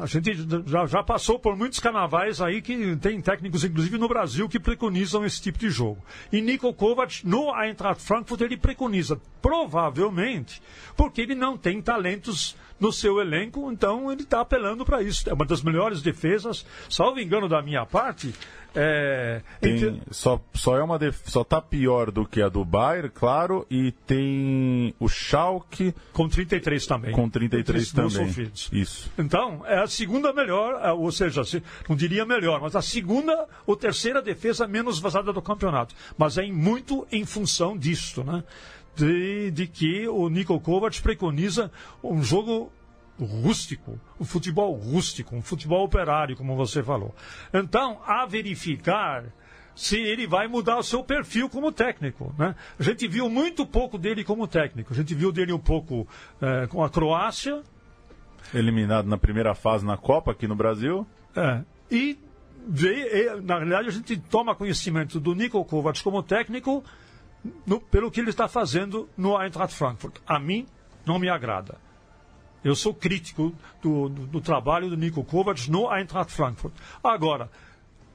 A 0.02 0.06
gente 0.06 0.46
já, 0.66 0.84
já, 0.86 1.02
passou 1.02 1.38
por 1.38 1.56
muitos 1.56 1.78
carnavais 1.78 2.40
aí 2.40 2.60
que 2.60 2.96
tem 2.96 3.20
técnicos, 3.20 3.64
inclusive 3.64 3.96
no 3.96 4.08
Brasil, 4.08 4.48
que 4.48 4.60
preconizam 4.60 5.24
esse 5.24 5.40
tipo 5.40 5.58
de 5.58 5.70
jogo. 5.70 6.04
E 6.30 6.42
Nico 6.42 6.72
Kovac, 6.74 7.26
no 7.26 7.50
Eintracht 7.58 8.02
Frankfurt, 8.02 8.42
ele 8.42 8.58
preconiza, 8.58 9.18
provavelmente, 9.40 10.60
porque 10.96 11.22
ele 11.22 11.34
não 11.34 11.56
tem 11.56 11.80
talentos 11.80 12.54
no 12.80 12.92
seu 12.92 13.20
elenco, 13.20 13.70
então 13.70 14.10
ele 14.10 14.22
está 14.22 14.40
apelando 14.40 14.84
para 14.84 15.02
isso. 15.02 15.28
É 15.28 15.34
uma 15.34 15.44
das 15.44 15.62
melhores 15.62 16.00
defesas, 16.00 16.64
salvo 16.88 17.20
engano 17.20 17.48
da 17.48 17.60
minha 17.60 17.84
parte, 17.84 18.34
é, 18.74 19.42
tem, 19.60 20.00
só, 20.10 20.40
só 20.54 20.76
é 20.76 20.82
uma 20.82 20.98
def... 20.98 21.20
só 21.24 21.42
tá 21.42 21.60
pior 21.60 22.10
do 22.10 22.24
que 22.24 22.40
a 22.40 22.48
do 22.48 22.64
Bayern, 22.64 23.10
claro, 23.10 23.66
e 23.68 23.90
tem 24.06 24.94
o 25.00 25.08
Schalke 25.08 25.94
com 26.12 26.28
33 26.28 26.86
também. 26.86 27.12
Com 27.12 27.28
33 27.28 27.92
também. 27.92 28.10
Sofridos. 28.10 28.68
Isso. 28.72 29.10
Então, 29.18 29.64
é 29.66 29.80
a 29.80 29.86
segunda 29.86 30.32
melhor, 30.32 30.80
é, 30.82 30.92
ou 30.92 31.10
seja, 31.10 31.42
não 31.88 31.96
diria 31.96 32.24
melhor, 32.24 32.60
mas 32.60 32.76
a 32.76 32.82
segunda 32.82 33.46
ou 33.66 33.76
terceira 33.76 34.22
defesa 34.22 34.66
menos 34.68 35.00
vazada 35.00 35.32
do 35.32 35.42
campeonato. 35.42 35.94
Mas 36.16 36.38
é 36.38 36.46
muito 36.46 37.06
em 37.10 37.24
função 37.24 37.76
disso, 37.76 38.22
né? 38.22 38.44
De, 39.04 39.50
de 39.50 39.66
que 39.66 40.08
o 40.08 40.28
Nico 40.28 40.58
Kovac 40.60 41.00
preconiza 41.00 41.70
um 42.02 42.22
jogo 42.22 42.70
rústico, 43.18 43.98
um 44.18 44.24
futebol 44.24 44.74
rústico, 44.74 45.36
um 45.36 45.42
futebol 45.42 45.84
operário, 45.84 46.36
como 46.36 46.56
você 46.56 46.82
falou. 46.82 47.14
Então, 47.52 48.00
a 48.06 48.26
verificar 48.26 49.24
se 49.74 49.96
ele 49.96 50.26
vai 50.26 50.46
mudar 50.46 50.78
o 50.78 50.82
seu 50.82 51.02
perfil 51.02 51.48
como 51.48 51.72
técnico. 51.72 52.34
Né? 52.38 52.54
A 52.78 52.82
gente 52.82 53.06
viu 53.08 53.28
muito 53.30 53.64
pouco 53.64 53.96
dele 53.96 54.24
como 54.24 54.46
técnico. 54.46 54.92
A 54.92 54.96
gente 54.96 55.14
viu 55.14 55.32
dele 55.32 55.52
um 55.52 55.58
pouco 55.58 56.06
é, 56.40 56.66
com 56.66 56.84
a 56.84 56.90
Croácia. 56.90 57.62
Eliminado 58.52 59.06
na 59.06 59.16
primeira 59.16 59.54
fase 59.54 59.84
na 59.84 59.96
Copa 59.96 60.32
aqui 60.32 60.46
no 60.46 60.54
Brasil. 60.54 61.06
É. 61.34 61.62
E, 61.90 62.18
na 63.42 63.56
realidade, 63.56 63.88
a 63.88 63.92
gente 63.92 64.16
toma 64.18 64.54
conhecimento 64.54 65.18
do 65.18 65.34
Nico 65.34 65.64
Kovac 65.64 66.02
como 66.02 66.22
técnico 66.22 66.84
no, 67.66 67.80
pelo 67.80 68.10
que 68.10 68.20
ele 68.20 68.30
está 68.30 68.48
fazendo 68.48 69.08
no 69.16 69.40
Eintracht 69.40 69.74
Frankfurt. 69.74 70.16
A 70.26 70.38
mim, 70.38 70.66
não 71.06 71.18
me 71.18 71.28
agrada. 71.28 71.78
Eu 72.62 72.74
sou 72.76 72.92
crítico 72.92 73.54
do, 73.82 74.08
do, 74.08 74.26
do 74.26 74.40
trabalho 74.40 74.90
do 74.90 74.96
Nico 74.96 75.24
Kovac 75.24 75.70
no 75.70 75.90
Eintracht 75.92 76.32
Frankfurt. 76.32 76.74
Agora, 77.02 77.50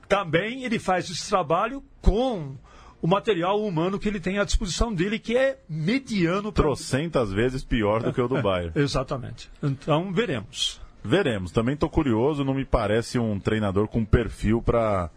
também 0.07 0.63
ele 0.63 0.77
faz 0.77 1.09
esse 1.09 1.27
trabalho 1.27 1.83
com 2.01 2.55
o 3.01 3.07
material 3.07 3.61
humano 3.61 3.99
que 3.99 4.07
ele 4.07 4.19
tem 4.19 4.39
à 4.39 4.43
disposição 4.43 4.93
dele, 4.93 5.19
que 5.19 5.35
é 5.35 5.59
mediano. 5.67 6.51
Pra... 6.51 6.63
Trocentas 6.63 7.31
vezes 7.31 7.63
pior 7.63 8.03
do 8.03 8.13
que 8.13 8.21
o 8.21 8.27
do 8.27 8.41
Bayern. 8.41 8.71
Exatamente. 8.79 9.49
Então, 9.61 10.11
veremos. 10.11 10.81
Veremos. 11.03 11.51
Também 11.51 11.73
estou 11.73 11.89
curioso, 11.89 12.43
não 12.43 12.53
me 12.53 12.65
parece 12.65 13.19
um 13.19 13.39
treinador 13.39 13.88
com 13.88 14.03
perfil 14.03 14.61
para 14.61 15.09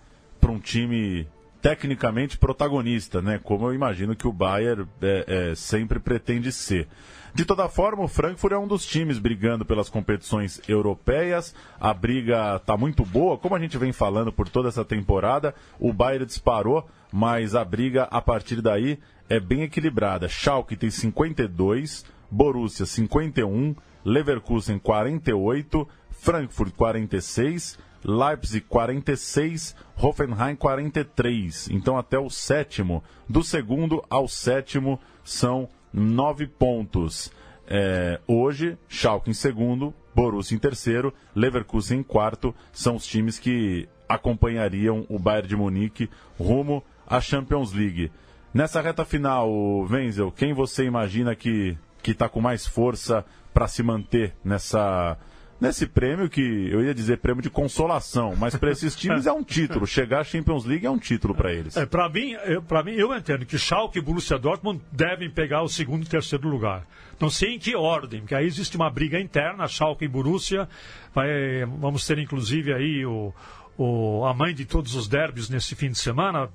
um 0.45 0.59
time 0.59 1.27
tecnicamente 1.61 2.39
protagonista, 2.39 3.21
né? 3.21 3.41
Como 3.43 3.67
eu 3.67 3.75
imagino 3.75 4.15
que 4.15 4.29
o 4.29 4.33
Bayern 4.33 4.87
é, 5.03 5.51
é, 5.51 5.55
sempre 5.55 5.99
pretende 5.99 6.53
ser. 6.53 6.89
De 7.35 7.45
toda 7.45 7.69
forma, 7.69 8.03
o 8.03 8.09
Frankfurt 8.09 8.53
é 8.53 8.59
um 8.59 8.67
dos 8.67 8.85
times 8.87 9.19
brigando 9.19 9.65
pelas 9.65 9.89
competições 9.89 10.61
europeias. 10.69 11.55
A 11.79 11.93
briga 11.93 12.57
está 12.57 12.77
muito 12.77 13.05
boa, 13.05 13.37
como 13.37 13.55
a 13.55 13.59
gente 13.59 13.77
vem 13.79 13.93
falando 13.93 14.33
por 14.33 14.49
toda 14.49 14.69
essa 14.69 14.85
temporada. 14.85 15.55
O 15.79 15.93
Bayern 15.93 16.27
disparou, 16.27 16.89
mas 17.13 17.55
a 17.55 17.65
briga 17.65 18.05
a 18.05 18.21
partir 18.21 18.61
daí 18.61 18.99
é 19.29 19.39
bem 19.39 19.63
equilibrada. 19.63 20.29
Schalke 20.29 20.77
tem 20.77 20.91
52, 20.91 22.05
Borussia 22.31 22.87
51, 22.87 23.75
Leverkusen 24.05 24.79
48, 24.79 25.87
Frankfurt 26.11 26.75
46, 26.75 27.79
Leipzig 28.05 28.65
46, 28.69 29.75
Hoffenheim 29.97 30.57
43. 30.57 31.69
Então 31.71 31.99
até 31.99 32.19
o 32.19 32.31
sétimo, 32.31 33.03
do 33.29 33.43
segundo 33.43 34.05
ao 34.09 34.29
sétimo 34.29 35.01
são 35.25 35.69
nove 35.93 36.47
pontos. 36.47 37.31
É, 37.67 38.19
hoje, 38.27 38.79
Schalke 38.89 39.31
em 39.31 39.35
segundo, 39.35 39.93
Borussia 40.15 40.57
em 40.57 40.59
terceiro, 40.59 41.13
Leverkusen 41.35 42.01
em 42.01 42.03
quarto, 42.03 42.55
são 42.73 42.97
os 42.97 43.07
times 43.07 43.39
que 43.39 43.89
acompanhariam 44.09 45.05
o 45.09 45.19
Bayern 45.19 45.49
de 45.49 45.57
Munique 45.57 46.09
rumo 46.39 46.83
à 47.07 47.21
Champions 47.21 47.73
League. 47.73 48.11
Nessa 48.55 48.81
reta 48.81 49.05
final, 49.05 49.51
Wenzel, 49.83 50.33
quem 50.33 50.55
você 50.55 50.85
imagina 50.85 51.37
que 51.37 51.77
está 52.07 52.27
com 52.27 52.41
mais 52.41 52.67
força 52.67 53.23
para 53.53 53.69
se 53.69 53.83
manter 53.83 54.35
nessa 54.43 55.19
nesse 55.61 55.87
prêmio 55.87 56.29
que 56.29 56.41
eu 56.71 56.83
ia 56.83 56.95
dizer 56.95 57.19
prêmio 57.19 57.43
de 57.43 57.51
consolação, 57.51 58.35
mas 58.37 58.55
para 58.57 58.71
esses 58.71 58.95
times 58.97 59.27
é 59.27 59.33
um 59.33 59.43
título. 59.43 59.87
Chegar 59.87 60.21
à 60.21 60.25
Champions 60.25 60.65
League 60.65 60.87
é 60.87 60.91
um 60.91 60.99
título 60.99 61.35
para 61.35 61.53
eles. 61.53 61.77
É, 61.77 61.87
para 61.87 62.09
mim, 62.09 62.35
para 62.67 62.83
mim 62.83 62.93
eu 62.93 63.15
entendo 63.15 63.45
que 63.45 63.59
Schalke 63.59 63.99
e 63.99 64.03
Borussia 64.03 64.39
Dortmund 64.39 64.81
devem 64.93 65.31
pegar 65.31 65.63
o 65.63 65.69
segundo 65.69 66.05
e 66.05 66.09
terceiro 66.09 66.49
lugar. 66.49 66.87
Não 67.21 67.29
sei 67.29 67.55
em 67.55 67.59
que 67.59 67.75
ordem, 67.75 68.21
porque 68.21 68.35
aí 68.35 68.47
existe 68.47 68.77
uma 68.77 68.91
briga 68.91 69.19
interna, 69.19 69.67
Schalke 69.67 70.05
e 70.05 70.09
Borussia. 70.09 70.69
Vai, 71.15 71.29
vamos 71.79 72.07
ter 72.07 72.19
inclusive 72.19 72.73
aí 72.73 73.05
o, 73.05 73.35
o, 73.77 74.25
a 74.25 74.33
mãe 74.33 74.55
de 74.55 74.65
todos 74.65 74.95
os 74.95 75.09
derbys 75.09 75.49
nesse 75.49 75.75
fim 75.75 75.91
de 75.91 75.99
semana 75.99 76.49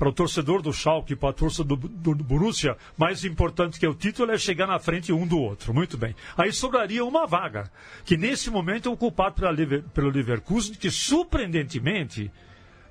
para 0.00 0.08
o 0.08 0.12
torcedor 0.14 0.62
do 0.62 0.72
Schalke, 0.72 1.14
para 1.14 1.28
o 1.28 1.32
torcedor 1.34 1.76
do, 1.76 1.86
do, 1.86 2.14
do, 2.14 2.24
Borussia, 2.24 2.74
mais 2.96 3.22
importante 3.22 3.78
que 3.78 3.86
o 3.86 3.92
título 3.92 4.32
é 4.32 4.38
chegar 4.38 4.66
na 4.66 4.78
frente 4.78 5.12
um 5.12 5.26
do 5.26 5.38
outro. 5.38 5.74
Muito 5.74 5.98
bem. 5.98 6.16
Aí 6.38 6.50
sobraria 6.54 7.04
uma 7.04 7.26
vaga, 7.26 7.70
que 8.02 8.16
nesse 8.16 8.48
momento 8.50 8.88
é 8.88 8.92
ocupado 8.92 9.34
pela, 9.34 9.54
pelo 9.92 10.08
Leverkusen, 10.08 10.74
que 10.74 10.90
surpreendentemente 10.90 12.32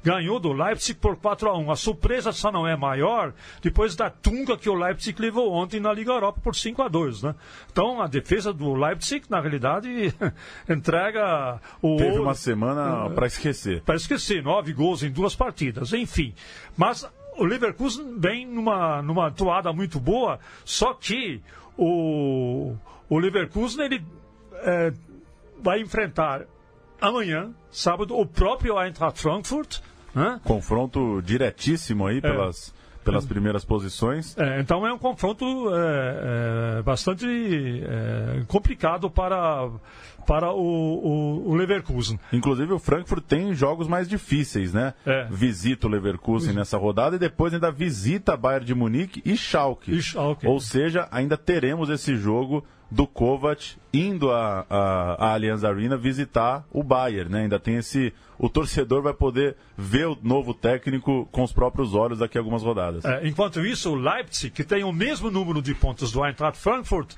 ganhou 0.03 0.39
do 0.39 0.53
Leipzig 0.53 0.99
por 0.99 1.17
4 1.17 1.49
a 1.49 1.57
1 1.57 1.71
A 1.71 1.75
surpresa 1.75 2.31
só 2.31 2.51
não 2.51 2.67
é 2.67 2.75
maior 2.75 3.33
depois 3.61 3.95
da 3.95 4.09
tunga 4.09 4.57
que 4.57 4.69
o 4.69 4.73
Leipzig 4.73 5.19
levou 5.21 5.51
ontem 5.51 5.79
na 5.79 5.91
Liga 5.91 6.11
Europa 6.11 6.39
por 6.41 6.55
5 6.55 6.81
a 6.81 6.87
2 6.87 7.23
né? 7.23 7.35
Então 7.71 8.01
a 8.01 8.07
defesa 8.07 8.53
do 8.53 8.73
Leipzig, 8.73 9.25
na 9.29 9.39
realidade, 9.39 10.13
entrega 10.69 11.59
o. 11.81 11.97
Teve 11.97 12.19
uma 12.19 12.35
semana 12.35 13.07
uh, 13.07 13.11
para 13.11 13.27
esquecer. 13.27 13.81
Para 13.81 13.95
esquecer, 13.95 14.43
nove 14.43 14.73
gols 14.73 15.03
em 15.03 15.11
duas 15.11 15.35
partidas, 15.35 15.93
enfim. 15.93 16.33
Mas 16.77 17.07
o 17.37 17.43
Leverkusen 17.43 18.17
vem 18.17 18.45
numa, 18.45 19.01
numa 19.01 19.31
toada 19.31 19.71
muito 19.71 19.99
boa, 19.99 20.39
só 20.65 20.93
que 20.93 21.41
o, 21.77 22.75
o 23.09 23.17
Leverkusen 23.17 23.85
ele 23.85 24.05
é, 24.55 24.93
vai 25.61 25.79
enfrentar 25.81 26.45
amanhã, 27.01 27.51
sábado, 27.71 28.17
o 28.17 28.25
próprio 28.25 28.81
Eintracht 28.81 29.19
Frankfurt. 29.19 29.79
Né? 30.13 30.39
Confronto 30.43 31.21
diretíssimo 31.21 32.07
aí 32.07 32.17
é. 32.17 32.21
pelas, 32.21 32.73
é. 33.01 33.03
pelas 33.03 33.25
primeiras 33.25 33.63
posições. 33.63 34.37
É, 34.37 34.59
então 34.59 34.85
é 34.85 34.91
um 34.91 34.97
confronto 34.97 35.45
é, 35.73 36.79
é 36.79 36.81
bastante 36.81 37.25
é, 37.27 38.43
complicado 38.47 39.09
para, 39.09 39.69
para 40.25 40.51
o, 40.51 40.57
o, 40.57 41.49
o, 41.49 41.55
Leverkusen. 41.55 42.19
Inclusive 42.33 42.73
o 42.73 42.79
Frankfurt 42.79 43.23
tem 43.23 43.53
jogos 43.53 43.87
mais 43.87 44.09
difíceis, 44.09 44.73
né? 44.73 44.93
Visita 45.29 45.85
o 45.85 45.89
Leverkusen 45.89 46.53
nessa 46.53 46.77
rodada 46.77 47.15
e 47.15 47.19
depois 47.19 47.53
ainda 47.53 47.71
visita 47.71 48.35
Bayern 48.35 48.65
de 48.65 48.73
Munique 48.73 49.21
e 49.23 49.37
Schalke. 49.37 49.91
E 49.91 50.01
Schalke. 50.01 50.47
Ou 50.47 50.59
seja, 50.59 51.07
ainda 51.11 51.37
teremos 51.37 51.89
esse 51.89 52.15
jogo 52.15 52.65
do 52.91 53.05
Kovac 53.05 53.77
indo 53.93 54.31
à, 54.31 54.65
à, 54.69 55.33
Allianz 55.33 55.63
Arena 55.63 55.95
visitar 55.97 56.65
o 56.71 56.83
Bayern, 56.83 57.31
né? 57.31 57.41
Ainda 57.41 57.59
tem 57.59 57.75
esse... 57.75 58.13
O 58.37 58.47
torcedor 58.47 59.01
vai 59.01 59.13
poder 59.13 59.57
ver 59.77 60.07
o 60.07 60.17
novo 60.23 60.53
técnico 60.53 61.27
com 61.31 61.43
os 61.43 61.51
próprios 61.51 61.93
olhos 61.93 62.19
daqui 62.19 62.37
a 62.37 62.41
algumas 62.41 62.63
rodadas. 62.63 63.03
É, 63.03 63.27
enquanto 63.27 63.65
isso, 63.65 63.91
o 63.91 63.95
Leipzig, 63.95 64.51
que 64.51 64.63
tem 64.63 64.83
o 64.83 64.93
mesmo 64.93 65.29
número 65.29 65.61
de 65.61 65.75
pontos 65.75 66.11
do 66.11 66.25
Eintracht 66.25 66.57
Frankfurt, 66.57 67.15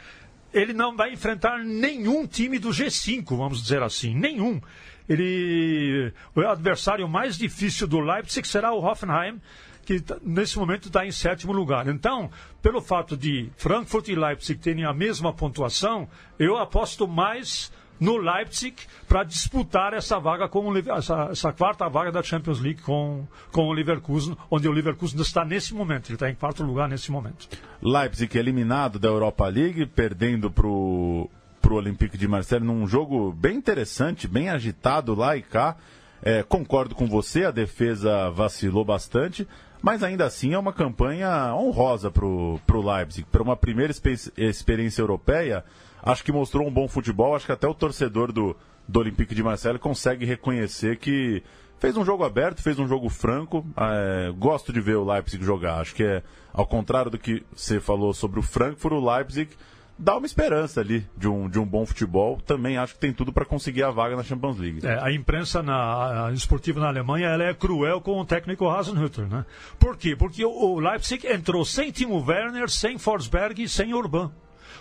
ele 0.53 0.73
não 0.73 0.95
vai 0.95 1.13
enfrentar 1.13 1.59
nenhum 1.59 2.25
time 2.27 2.59
do 2.59 2.69
G5, 2.69 3.23
vamos 3.37 3.61
dizer 3.61 3.81
assim, 3.83 4.15
nenhum. 4.15 4.59
Ele, 5.07 6.13
o 6.35 6.41
adversário 6.41 7.07
mais 7.07 7.37
difícil 7.37 7.87
do 7.87 7.99
Leipzig 7.99 8.47
será 8.47 8.73
o 8.73 8.83
Hoffenheim, 8.83 9.39
que 9.85 9.99
tá, 9.99 10.17
nesse 10.21 10.57
momento 10.57 10.87
está 10.87 11.05
em 11.05 11.11
sétimo 11.11 11.51
lugar. 11.51 11.87
Então, 11.87 12.29
pelo 12.61 12.81
fato 12.81 13.17
de 13.17 13.49
Frankfurt 13.57 14.07
e 14.07 14.15
Leipzig 14.15 14.59
terem 14.59 14.85
a 14.85 14.93
mesma 14.93 15.33
pontuação, 15.33 16.07
eu 16.39 16.57
aposto 16.57 17.07
mais 17.07 17.71
no 18.01 18.17
Leipzig 18.17 18.75
para 19.07 19.23
disputar 19.23 19.93
essa 19.93 20.19
vaga 20.19 20.49
com 20.49 20.67
o, 20.67 20.77
essa, 20.97 21.29
essa, 21.31 21.53
quarta 21.53 21.87
vaga 21.87 22.11
da 22.11 22.23
Champions 22.23 22.59
League 22.59 22.81
com, 22.81 23.27
com 23.51 23.67
o 23.67 23.71
Leverkusen, 23.71 24.35
onde 24.49 24.67
o 24.67 24.71
Leverkusen 24.71 25.21
está 25.21 25.45
nesse 25.45 25.75
momento, 25.75 26.07
ele 26.07 26.15
está 26.15 26.27
em 26.27 26.33
quarto 26.33 26.63
lugar 26.63 26.89
nesse 26.89 27.11
momento. 27.11 27.47
Leipzig 27.79 28.35
eliminado 28.35 28.97
da 28.97 29.07
Europa 29.07 29.47
League, 29.47 29.85
perdendo 29.85 30.49
para 30.49 30.65
o 30.65 31.29
Olympique 31.69 32.17
de 32.17 32.27
Marseille 32.27 32.65
num 32.65 32.87
jogo 32.87 33.31
bem 33.31 33.55
interessante, 33.55 34.27
bem 34.27 34.49
agitado 34.49 35.13
lá 35.13 35.37
e 35.37 35.43
cá. 35.43 35.77
É, 36.23 36.43
concordo 36.43 36.93
com 36.93 37.07
você, 37.07 37.45
a 37.45 37.51
defesa 37.51 38.29
vacilou 38.29 38.85
bastante, 38.85 39.47
mas 39.81 40.03
ainda 40.03 40.25
assim 40.25 40.53
é 40.53 40.59
uma 40.59 40.71
campanha 40.71 41.53
honrosa 41.55 42.11
para 42.11 42.25
o 42.25 42.59
Leipzig. 42.69 43.25
Para 43.31 43.41
uma 43.41 43.55
primeira 43.55 43.91
experiência 44.37 45.01
europeia, 45.01 45.63
acho 46.03 46.23
que 46.23 46.31
mostrou 46.31 46.67
um 46.67 46.71
bom 46.71 46.87
futebol. 46.87 47.35
Acho 47.35 47.47
que 47.47 47.51
até 47.51 47.67
o 47.67 47.73
torcedor 47.73 48.31
do, 48.31 48.55
do 48.87 48.99
Olympique 48.99 49.33
de 49.33 49.41
Marseille 49.41 49.79
consegue 49.79 50.25
reconhecer 50.25 50.97
que 50.97 51.41
fez 51.79 51.97
um 51.97 52.05
jogo 52.05 52.23
aberto, 52.23 52.61
fez 52.61 52.77
um 52.77 52.87
jogo 52.87 53.09
franco. 53.09 53.65
É, 53.75 54.31
gosto 54.37 54.71
de 54.71 54.79
ver 54.79 54.97
o 54.97 55.03
Leipzig 55.03 55.43
jogar. 55.43 55.81
Acho 55.81 55.95
que 55.95 56.03
é, 56.03 56.21
ao 56.53 56.65
contrário 56.65 57.09
do 57.09 57.17
que 57.17 57.43
você 57.55 57.79
falou 57.79 58.13
sobre 58.13 58.39
o 58.39 58.43
Frankfurt, 58.43 58.93
o 58.93 59.11
Leipzig 59.11 59.49
dá 59.97 60.17
uma 60.17 60.25
esperança 60.25 60.81
ali 60.81 61.05
de 61.15 61.27
um, 61.27 61.49
de 61.49 61.59
um 61.59 61.65
bom 61.65 61.85
futebol. 61.85 62.39
Também 62.41 62.77
acho 62.77 62.93
que 62.95 62.99
tem 62.99 63.13
tudo 63.13 63.31
para 63.31 63.45
conseguir 63.45 63.83
a 63.83 63.91
vaga 63.91 64.15
na 64.15 64.23
Champions 64.23 64.57
League. 64.57 64.85
É, 64.85 64.99
a 65.01 65.11
imprensa 65.11 65.61
na, 65.61 66.27
a 66.27 66.31
esportiva 66.33 66.79
na 66.79 66.87
Alemanha 66.87 67.27
ela 67.27 67.43
é 67.43 67.53
cruel 67.53 68.01
com 68.01 68.19
o 68.19 68.25
técnico 68.25 68.69
Hasenhüttl, 68.69 69.23
né? 69.23 69.45
Por 69.79 69.97
quê? 69.97 70.15
Porque 70.15 70.43
o, 70.43 70.79
Leipzig 70.79 71.27
entrou 71.27 71.63
sem 71.63 71.91
Timo 71.91 72.23
Werner, 72.25 72.69
sem 72.69 72.97
Forsberg 72.97 73.63
e 73.63 73.69
sem 73.69 73.93
Urban. 73.93 74.31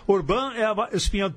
Urban 0.07 0.53
é 0.55 0.65
a 0.65 0.89
espinha 0.93 1.33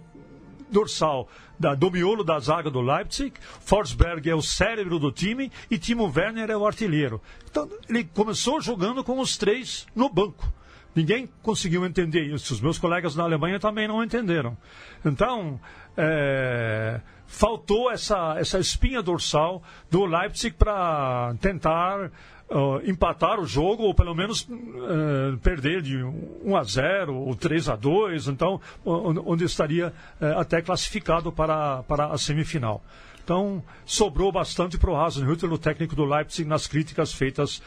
dorsal 0.71 1.29
da, 1.59 1.75
do 1.75 1.91
miolo 1.91 2.25
da 2.25 2.39
zaga 2.39 2.71
do 2.71 2.81
Leipzig, 2.81 3.33
Forsberg 3.61 4.29
é 4.29 4.35
o 4.35 4.43
cérebro 4.43 4.99
do 4.99 5.13
time 5.13 5.53
e 5.71 5.79
Timo 5.79 6.13
Werner 6.15 6.51
é 6.51 6.57
o 6.57 6.67
artilheiro. 6.67 7.21
Então 7.49 7.69
ele 7.89 8.05
começou 8.05 8.61
jogando 8.61 9.05
com 9.05 9.21
os 9.21 9.37
três 9.37 9.87
no 9.95 10.09
banco. 10.09 10.53
Ninguém 10.95 11.29
conseguiu 11.43 11.85
entender 11.85 12.23
isso. 12.23 12.55
Os 12.55 12.61
meus 12.61 12.79
colegas 12.79 13.17
na 13.17 13.25
Alemanha 13.25 13.59
também 13.59 13.89
não 13.89 14.03
entenderam. 14.03 14.57
Então, 15.05 15.61
é, 15.97 17.01
faltou 17.27 17.91
essa, 17.91 18.37
essa 18.39 18.59
espinha 18.59 19.03
dorsal 19.03 19.63
do 19.91 20.05
Leipzig 20.05 20.55
para 20.57 21.35
tentar 21.41 22.11
uh, 22.51 22.81
empatar 22.89 23.41
o 23.41 23.47
jogo, 23.47 23.85
ou 23.85 23.95
pelo 23.95 24.15
menos 24.15 24.43
uh, 24.43 25.37
perder 25.43 25.83
de 25.83 26.03
1 26.03 26.57
a 26.57 26.63
0 26.63 27.15
ou 27.15 27.35
3 27.35 27.69
a 27.69 27.77
2, 27.77 28.29
então, 28.29 28.61
onde 28.85 29.45
estaria 29.45 29.93
uh, 30.21 30.39
até 30.39 30.63
classificado 30.63 31.33
para, 31.33 31.83
para 31.85 32.07
a 32.07 32.19
semifinal. 32.19 32.83
Então, 33.23 33.63
sobrou 33.87 34.31
bastante 34.31 34.77
para 34.77 34.91
o 34.91 34.97
Hasenhüttl, 34.97 35.53
o 35.53 35.59
técnico 35.59 35.97
do 35.97 36.05
Leipzig, 36.05 36.47
nas 36.47 36.67
críticas 36.67 37.13
feitas 37.13 37.63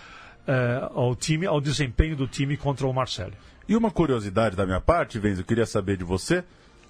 eh, 0.47 0.89
ao 0.95 1.15
time, 1.15 1.45
ao 1.45 1.59
desempenho 1.59 2.15
do 2.15 2.27
time 2.27 2.55
contra 2.55 2.87
o 2.87 2.93
Marcelo. 2.93 3.33
E 3.67 3.75
uma 3.75 3.91
curiosidade 3.91 4.55
da 4.55 4.65
minha 4.65 4.79
parte, 4.79 5.19
Venz, 5.19 5.37
eu 5.37 5.45
queria 5.45 5.65
saber 5.65 5.97
de 5.97 6.03
você. 6.03 6.43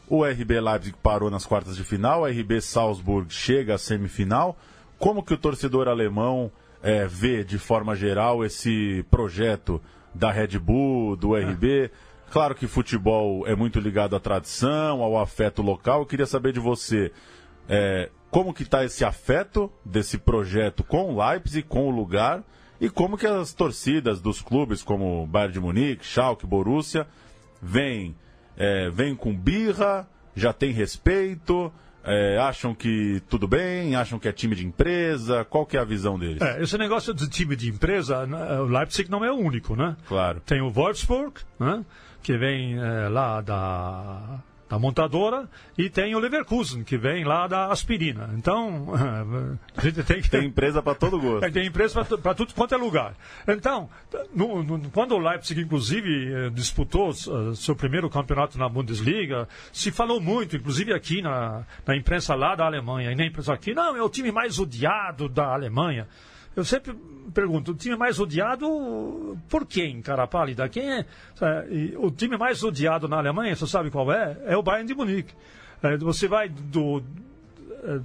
O 0.08 0.24
RB 0.24 0.62
Leipzig 0.62 0.96
parou 1.02 1.30
nas 1.30 1.46
quartas 1.46 1.76
de 1.76 1.84
final, 1.84 2.22
o 2.22 2.26
RB 2.26 2.62
Salzburg 2.62 3.34
chega 3.34 3.76
à 3.76 3.78
semifinal. 3.78 4.58
Como 4.98 5.24
que 5.24 5.34
o 5.34 5.38
torcedor 5.38 5.88
alemão 5.88 6.52
é, 6.82 7.06
vê, 7.08 7.43
de 7.43 7.58
forma 7.58 7.96
geral, 7.96 8.46
esse 8.46 9.04
projeto 9.12 9.82
da 10.13 10.32
Red 10.32 10.60
Bull, 10.60 11.15
do 11.15 11.36
RB? 11.36 11.86
É. 11.86 11.91
Claro 12.30 12.56
que 12.56 12.67
futebol 12.67 13.48
é 13.48 13.56
muito 13.56 13.80
ligado 13.80 14.15
à 14.15 14.20
tradição, 14.20 15.02
ao 15.02 15.17
afeto 15.17 15.62
local. 15.62 16.02
Eu 16.02 16.06
queria 16.06 16.26
saber 16.26 16.54
de 16.54 16.60
você 16.60 17.12
é, 17.67 18.10
como 18.30 18.54
que 18.54 18.63
está 18.63 18.84
esse 18.86 19.04
afeto 19.04 19.72
desse 19.84 20.17
projeto 20.17 20.84
com 20.84 21.13
o 21.13 21.26
Leipzig, 21.26 21.67
com 21.67 21.88
o 21.88 21.91
lugar, 21.91 22.43
e 22.79 22.89
como 22.89 23.17
que 23.17 23.27
as 23.27 23.53
torcidas 23.53 24.21
dos 24.21 24.41
clubes 24.41 24.83
como 24.83 25.25
Bayern 25.27 25.53
de 25.53 25.59
Munique, 25.59 26.05
Schalke, 26.05 26.45
Borussia 26.45 27.07
vêm, 27.61 28.15
é, 28.55 28.89
vêm 28.89 29.15
com 29.15 29.35
birra, 29.35 30.07
já 30.35 30.53
tem 30.53 30.71
respeito, 30.71 31.71
é, 32.03 32.37
acham 32.37 32.73
que 32.73 33.21
tudo 33.29 33.47
bem, 33.47 33.95
acham 33.95 34.19
que 34.19 34.27
é 34.27 34.31
time 34.31 34.55
de 34.55 34.65
empresa, 34.65 35.45
qual 35.45 35.65
que 35.65 35.75
é 35.75 35.79
a 35.79 35.83
visão 35.83 36.17
deles? 36.17 36.41
É, 36.41 36.61
esse 36.61 36.77
negócio 36.77 37.13
de 37.13 37.27
time 37.27 37.55
de 37.55 37.69
empresa, 37.69 38.25
né, 38.25 38.59
o 38.59 38.65
Leipzig 38.65 39.09
não 39.09 39.25
é 39.25 39.31
o 39.31 39.35
único, 39.35 39.75
né? 39.75 39.97
Claro. 40.07 40.41
Tem 40.45 40.61
o 40.61 40.69
Wolfsburg, 40.69 41.41
né? 41.59 41.83
que 42.27 42.37
vem 42.37 42.77
é, 42.77 43.07
lá 43.07 43.39
da 43.39 44.39
da 44.69 44.77
montadora, 44.77 45.47
e 45.77 45.89
tem 45.89 46.13
o 46.15 46.19
Leverkusen, 46.19 46.84
que 46.84 46.97
vem 46.97 47.23
lá 47.23 47.47
da 47.47 47.71
aspirina. 47.71 48.30
Então, 48.36 48.88
a 49.75 49.82
gente 49.82 50.03
tem 50.03 50.21
que. 50.21 50.30
Tem 50.30 50.45
empresa 50.45 50.82
para 50.82 50.93
todo 50.93 51.19
gosto. 51.19 51.51
Tem 51.51 51.65
empresa 51.65 52.03
para 52.03 52.34
tudo 52.34 52.53
quanto 52.53 52.75
é 52.75 52.77
lugar. 52.77 53.15
Então, 53.47 53.89
no, 54.34 54.62
no, 54.63 54.89
quando 54.89 55.13
o 55.13 55.19
Leipzig, 55.19 55.62
inclusive, 55.62 56.34
eh, 56.34 56.49
disputou 56.49 57.10
uh, 57.10 57.56
seu 57.56 57.75
primeiro 57.75 58.10
campeonato 58.10 58.58
na 58.58 58.67
Bundesliga, 58.67 59.47
se 59.71 59.91
falou 59.91 60.19
muito, 60.19 60.56
inclusive 60.56 60.93
aqui 60.93 61.21
na, 61.21 61.65
na 61.86 61.95
imprensa 61.95 62.36
lá 62.36 62.56
da 62.56 62.65
Alemanha, 62.65 63.12
e 63.12 63.15
na 63.15 63.25
imprensa 63.25 63.53
aqui, 63.53 63.73
não, 63.73 63.95
é 63.95 64.01
o 64.01 64.10
time 64.10 64.32
mais 64.32 64.60
odiado 64.60 65.30
da 65.30 65.53
Alemanha. 65.53 66.08
Eu 66.58 66.65
sempre 66.65 66.91
pergunto, 67.36 67.70
o 67.70 67.76
time 67.76 67.96
mais 67.96 68.20
odiado 68.20 69.38
por 69.48 69.63
quem, 69.63 70.02
cara 70.02 70.26
pálida? 70.26 70.67
Quem 70.67 70.91
é? 70.91 71.06
O 71.98 72.10
time 72.10 72.36
mais 72.36 72.63
odiado 72.63 73.08
na 73.08 73.17
Alemanha, 73.17 73.56
você 73.56 73.67
sabe 73.67 73.91
qual 73.91 74.12
é? 74.12 74.36
É 74.43 74.58
o 74.58 74.63
Bayern 74.63 74.88
de 74.88 74.96
Munique. 74.96 75.36
É, 75.84 75.96
você 75.98 76.28
vai 76.28 76.50
do, 76.50 77.04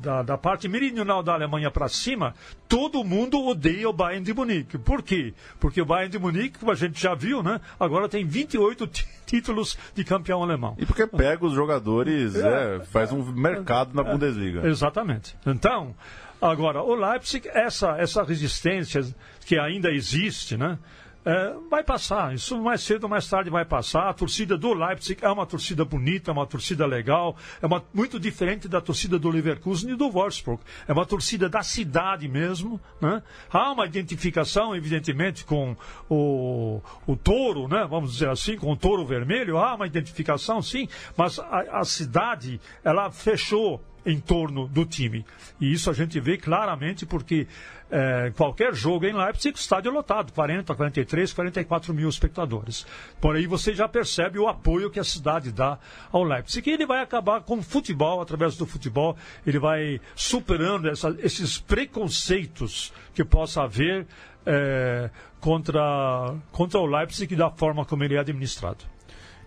da, 0.00 0.22
da, 0.22 0.38
parte 0.38 0.68
meridional 0.68 1.22
da 1.22 1.32
Alemanha 1.34 1.70
para 1.70 1.88
cima, 1.88 2.34
todo 2.68 3.02
mundo 3.04 3.44
odeia 3.46 3.88
o 3.88 3.92
Bayern 3.92 4.24
de 4.24 4.34
Munique. 4.34 4.78
Por 4.78 5.02
quê? 5.02 5.34
Porque 5.58 5.80
o 5.80 5.86
Bayern 5.86 6.10
de 6.10 6.18
Munique, 6.18 6.58
como 6.58 6.72
a 6.72 6.74
gente 6.74 7.00
já 7.00 7.14
viu, 7.14 7.42
né, 7.42 7.60
agora 7.78 8.08
tem 8.08 8.24
28 8.24 8.86
títulos 9.26 9.78
de 9.94 10.04
campeão 10.04 10.42
alemão. 10.42 10.76
E 10.78 10.86
porque 10.86 11.06
pega 11.06 11.44
os 11.44 11.52
jogadores, 11.52 12.34
é, 12.34 12.76
é, 12.76 12.80
faz 12.80 13.12
um 13.12 13.24
mercado 13.32 13.94
na 13.94 14.02
Bundesliga. 14.02 14.66
Exatamente. 14.66 15.36
Então, 15.46 15.94
Agora, 16.42 16.82
o 16.82 16.96
Leipzig, 16.96 17.48
essa, 17.48 17.96
essa 17.98 18.24
resistência 18.24 19.00
que 19.46 19.56
ainda 19.56 19.92
existe, 19.92 20.56
né? 20.56 20.76
É, 21.24 21.54
vai 21.70 21.84
passar, 21.84 22.34
isso 22.34 22.60
mais 22.60 22.80
cedo 22.82 23.04
ou 23.04 23.10
mais 23.10 23.28
tarde 23.28 23.48
vai 23.48 23.64
passar. 23.64 24.08
A 24.08 24.12
torcida 24.12 24.56
do 24.58 24.74
Leipzig 24.74 25.24
é 25.24 25.30
uma 25.30 25.46
torcida 25.46 25.84
bonita, 25.84 26.30
é 26.30 26.32
uma 26.32 26.46
torcida 26.46 26.84
legal, 26.84 27.36
é 27.60 27.66
uma, 27.66 27.84
muito 27.94 28.18
diferente 28.18 28.66
da 28.66 28.80
torcida 28.80 29.18
do 29.20 29.30
Leverkusen 29.30 29.92
e 29.92 29.96
do 29.96 30.10
Wolfsburg. 30.10 30.60
É 30.88 30.92
uma 30.92 31.06
torcida 31.06 31.48
da 31.48 31.62
cidade 31.62 32.26
mesmo. 32.26 32.80
Né? 33.00 33.22
Há 33.50 33.70
uma 33.70 33.86
identificação, 33.86 34.74
evidentemente, 34.74 35.44
com 35.44 35.76
o, 36.08 36.80
o 37.06 37.16
touro, 37.16 37.68
né? 37.68 37.86
vamos 37.88 38.14
dizer 38.14 38.28
assim, 38.28 38.56
com 38.56 38.72
o 38.72 38.76
touro 38.76 39.06
vermelho. 39.06 39.58
Há 39.58 39.76
uma 39.76 39.86
identificação, 39.86 40.60
sim, 40.60 40.88
mas 41.16 41.38
a, 41.38 41.80
a 41.80 41.84
cidade 41.84 42.60
ela 42.82 43.12
fechou 43.12 43.80
em 44.04 44.18
torno 44.18 44.66
do 44.68 44.84
time. 44.84 45.24
E 45.60 45.72
isso 45.72 45.90
a 45.90 45.92
gente 45.92 46.18
vê 46.20 46.36
claramente 46.36 47.06
porque 47.06 47.46
é, 47.90 48.32
qualquer 48.36 48.74
jogo 48.74 49.04
em 49.04 49.12
Leipzig, 49.12 49.56
estádio 49.58 49.92
lotado, 49.92 50.32
40, 50.32 50.74
43, 50.74 51.32
44 51.32 51.92
mil 51.92 52.08
espectadores. 52.08 52.86
Por 53.20 53.36
aí 53.36 53.46
você 53.46 53.74
já 53.74 53.86
percebe 53.86 54.38
o 54.38 54.48
apoio 54.48 54.90
que 54.90 54.98
a 54.98 55.04
cidade 55.04 55.52
dá 55.52 55.78
ao 56.10 56.24
Leipzig. 56.24 56.68
E 56.68 56.72
ele 56.72 56.86
vai 56.86 57.02
acabar 57.02 57.42
com 57.42 57.58
o 57.58 57.62
futebol, 57.62 58.20
através 58.20 58.56
do 58.56 58.66
futebol, 58.66 59.16
ele 59.46 59.58
vai 59.58 60.00
superando 60.14 60.88
essa, 60.88 61.14
esses 61.20 61.58
preconceitos 61.58 62.92
que 63.14 63.24
possa 63.24 63.62
haver 63.62 64.06
é, 64.46 65.10
contra, 65.40 66.34
contra 66.50 66.80
o 66.80 66.86
Leipzig 66.86 67.36
da 67.36 67.50
forma 67.50 67.84
como 67.84 68.04
ele 68.04 68.14
é 68.14 68.18
administrado. 68.18 68.91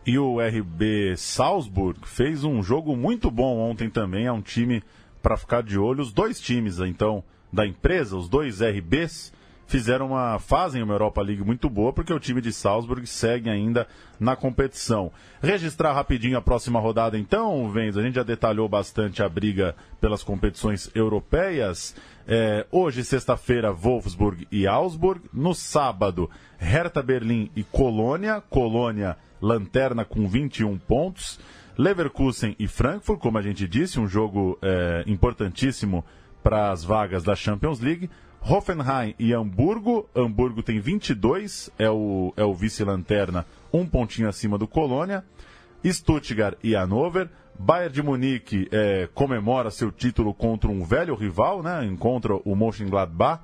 E 0.05 0.19
o 0.19 0.37
RB 0.39 1.17
Salzburg 1.17 1.99
fez 2.05 2.43
um 2.43 2.61
jogo 2.61 2.95
muito 2.95 3.31
bom 3.31 3.57
ontem 3.57 3.89
também. 3.89 4.27
É 4.27 4.31
um 4.31 4.41
time 4.41 4.83
para 5.21 5.35
ficar 5.35 5.63
de 5.63 5.79
olho. 5.79 6.01
Os 6.01 6.13
dois 6.13 6.39
times, 6.39 6.79
então, 6.79 7.23
da 7.51 7.65
empresa, 7.65 8.15
os 8.15 8.29
dois 8.29 8.61
RBs, 8.61 9.33
fizeram 9.65 10.07
uma. 10.07 10.37
fazem 10.37 10.83
uma 10.83 10.93
Europa 10.93 11.23
League 11.23 11.43
muito 11.43 11.67
boa, 11.67 11.91
porque 11.91 12.13
o 12.13 12.19
time 12.19 12.39
de 12.39 12.53
Salzburg 12.53 13.07
segue 13.07 13.49
ainda 13.49 13.87
na 14.19 14.35
competição. 14.35 15.11
Registrar 15.41 15.93
rapidinho 15.93 16.37
a 16.37 16.41
próxima 16.41 16.79
rodada, 16.79 17.17
então, 17.17 17.67
Venzo. 17.71 17.99
A 17.99 18.03
gente 18.03 18.13
já 18.13 18.23
detalhou 18.23 18.69
bastante 18.69 19.23
a 19.23 19.27
briga 19.27 19.75
pelas 19.99 20.23
competições 20.23 20.87
europeias. 20.93 21.95
É, 22.27 22.67
hoje, 22.71 23.03
sexta-feira, 23.03 23.71
Wolfsburg 23.71 24.47
e 24.51 24.67
Augsburg. 24.67 25.21
No 25.33 25.55
sábado, 25.55 26.29
Hertha 26.59 27.01
Berlim 27.01 27.49
e 27.55 27.63
Colônia. 27.63 28.39
Colônia 28.49 29.17
lanterna 29.41 30.05
com 30.05 30.27
21 30.27 30.77
pontos. 30.77 31.39
Leverkusen 31.77 32.55
e 32.57 32.67
Frankfurt, 32.67 33.19
como 33.19 33.37
a 33.37 33.41
gente 33.41 33.67
disse, 33.67 33.99
um 33.99 34.07
jogo 34.07 34.57
é, 34.61 35.03
importantíssimo 35.07 36.05
para 36.41 36.71
as 36.71 36.83
vagas 36.83 37.23
da 37.23 37.35
Champions 37.35 37.79
League. 37.79 38.09
Hoffenheim 38.41 39.15
e 39.17 39.33
Hamburgo. 39.33 40.07
Hamburgo 40.15 40.61
tem 40.61 40.79
22, 40.79 41.71
é 41.77 41.89
o, 41.89 42.31
é 42.37 42.43
o 42.43 42.53
vice-lanterna, 42.53 43.45
um 43.73 43.85
pontinho 43.85 44.29
acima 44.29 44.57
do 44.57 44.67
Colônia. 44.67 45.23
Stuttgart 45.83 46.57
e 46.63 46.75
Hannover. 46.75 47.29
Bayern 47.57 47.93
de 47.93 48.03
Munique 48.03 48.67
é, 48.71 49.07
comemora 49.13 49.71
seu 49.71 49.91
título 49.91 50.33
contra 50.33 50.69
um 50.69 50.83
velho 50.83 51.15
rival, 51.15 51.63
né? 51.63 51.85
Encontra 51.85 52.35
o 52.35 52.55
Mönchengladbach. 52.55 53.41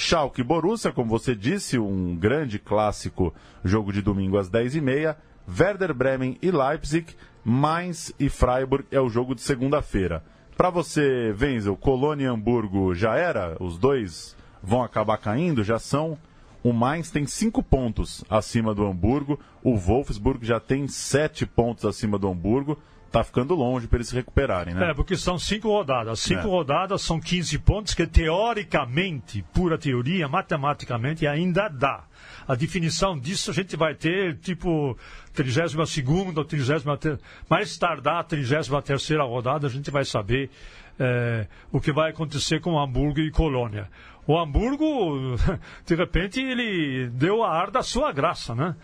Schalke 0.00 0.44
Borussia, 0.44 0.92
como 0.92 1.10
você 1.10 1.34
disse, 1.34 1.76
um 1.76 2.14
grande 2.14 2.56
clássico 2.56 3.34
jogo 3.64 3.92
de 3.92 4.00
domingo 4.00 4.38
às 4.38 4.48
10h30. 4.48 5.16
Werder 5.58 5.92
Bremen 5.92 6.38
e 6.40 6.52
Leipzig, 6.52 7.16
Mainz 7.44 8.14
e 8.16 8.28
Freiburg 8.28 8.86
é 8.92 9.00
o 9.00 9.08
jogo 9.08 9.34
de 9.34 9.40
segunda-feira. 9.40 10.22
Para 10.56 10.70
você, 10.70 11.34
Wenzel, 11.38 11.76
Colônia 11.76 12.26
e 12.26 12.28
Hamburgo 12.28 12.94
já 12.94 13.16
era? 13.16 13.56
Os 13.58 13.76
dois 13.76 14.36
vão 14.62 14.84
acabar 14.84 15.18
caindo? 15.18 15.64
Já 15.64 15.80
são? 15.80 16.16
O 16.62 16.72
Mainz 16.72 17.10
tem 17.10 17.26
cinco 17.26 17.60
pontos 17.60 18.24
acima 18.30 18.72
do 18.72 18.86
Hamburgo, 18.86 19.40
o 19.64 19.76
Wolfsburg 19.76 20.46
já 20.46 20.60
tem 20.60 20.86
sete 20.86 21.44
pontos 21.44 21.84
acima 21.84 22.16
do 22.16 22.28
Hamburgo 22.28 22.78
tá 23.10 23.24
ficando 23.24 23.54
longe 23.54 23.86
para 23.86 23.98
eles 23.98 24.08
se 24.08 24.14
recuperarem, 24.14 24.74
né? 24.74 24.90
É, 24.90 24.94
porque 24.94 25.16
são 25.16 25.38
cinco 25.38 25.68
rodadas. 25.68 26.20
Cinco 26.20 26.46
é. 26.46 26.50
rodadas 26.50 27.02
são 27.02 27.18
15 27.18 27.58
pontos 27.60 27.94
que, 27.94 28.06
teoricamente, 28.06 29.42
pura 29.52 29.78
teoria, 29.78 30.28
matematicamente, 30.28 31.26
ainda 31.26 31.68
dá. 31.68 32.04
A 32.46 32.54
definição 32.54 33.18
disso 33.18 33.50
a 33.50 33.54
gente 33.54 33.76
vai 33.76 33.94
ter, 33.94 34.36
tipo, 34.38 34.96
32 35.34 35.74
ou 36.36 36.44
33, 36.44 36.84
mais 37.48 37.76
tardar 37.76 38.20
a 38.20 38.24
33 38.24 38.68
rodada, 39.20 39.66
a 39.66 39.70
gente 39.70 39.90
vai 39.90 40.04
saber 40.04 40.50
é, 40.98 41.46
o 41.70 41.80
que 41.80 41.92
vai 41.92 42.10
acontecer 42.10 42.60
com 42.60 42.78
Hamburgo 42.78 43.20
e 43.20 43.30
Colônia. 43.30 43.88
O 44.26 44.38
Hamburgo, 44.38 45.36
de 45.86 45.94
repente, 45.94 46.40
ele 46.40 47.08
deu 47.08 47.42
a 47.42 47.50
ar 47.50 47.70
da 47.70 47.82
sua 47.82 48.12
graça, 48.12 48.54
né? 48.54 48.74